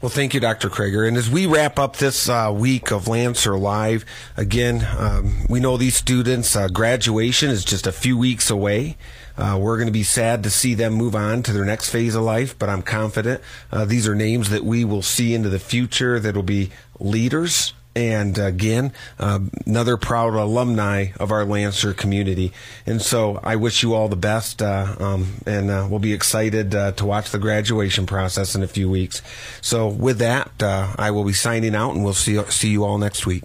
Well, 0.00 0.08
thank 0.08 0.32
you, 0.32 0.40
Dr. 0.40 0.70
Creager. 0.70 1.06
And 1.06 1.18
as 1.18 1.28
we 1.28 1.44
wrap 1.44 1.78
up 1.78 1.96
this 1.96 2.30
uh, 2.30 2.50
week 2.54 2.90
of 2.90 3.08
Lancer 3.08 3.58
Live, 3.58 4.06
again, 4.38 4.88
um, 4.96 5.44
we 5.50 5.60
know 5.60 5.76
these 5.76 5.96
students' 5.96 6.56
uh, 6.56 6.68
graduation 6.68 7.50
is 7.50 7.62
just 7.62 7.86
a 7.86 7.92
few 7.92 8.16
weeks 8.16 8.48
away. 8.48 8.96
Uh, 9.36 9.58
we're 9.60 9.76
going 9.76 9.86
to 9.86 9.92
be 9.92 10.02
sad 10.02 10.42
to 10.44 10.50
see 10.50 10.72
them 10.72 10.94
move 10.94 11.14
on 11.14 11.42
to 11.42 11.52
their 11.52 11.66
next 11.66 11.90
phase 11.90 12.14
of 12.14 12.22
life, 12.22 12.58
but 12.58 12.70
I'm 12.70 12.80
confident 12.80 13.42
uh, 13.70 13.84
these 13.84 14.08
are 14.08 14.14
names 14.14 14.48
that 14.48 14.64
we 14.64 14.82
will 14.82 15.02
see 15.02 15.34
into 15.34 15.50
the 15.50 15.58
future 15.58 16.18
that 16.18 16.34
will 16.34 16.42
be 16.42 16.70
leaders 16.98 17.74
and 17.96 18.38
again, 18.38 18.92
uh, 19.18 19.40
another 19.64 19.96
proud 19.96 20.34
alumni 20.34 21.06
of 21.18 21.32
our 21.32 21.46
Lancer 21.46 21.94
community. 21.94 22.52
And 22.84 23.00
so 23.00 23.40
I 23.42 23.56
wish 23.56 23.82
you 23.82 23.94
all 23.94 24.08
the 24.08 24.16
best, 24.16 24.60
uh, 24.60 24.94
um, 25.00 25.40
and 25.46 25.70
uh, 25.70 25.86
we'll 25.88 25.98
be 25.98 26.12
excited 26.12 26.74
uh, 26.74 26.92
to 26.92 27.06
watch 27.06 27.30
the 27.30 27.38
graduation 27.38 28.04
process 28.04 28.54
in 28.54 28.62
a 28.62 28.68
few 28.68 28.90
weeks. 28.90 29.22
So 29.62 29.88
with 29.88 30.18
that, 30.18 30.62
uh, 30.62 30.92
I 30.98 31.10
will 31.10 31.24
be 31.24 31.32
signing 31.32 31.74
out, 31.74 31.94
and 31.94 32.04
we'll 32.04 32.12
see 32.12 32.38
see 32.50 32.68
you 32.68 32.84
all 32.84 32.98
next 32.98 33.24
week. 33.26 33.44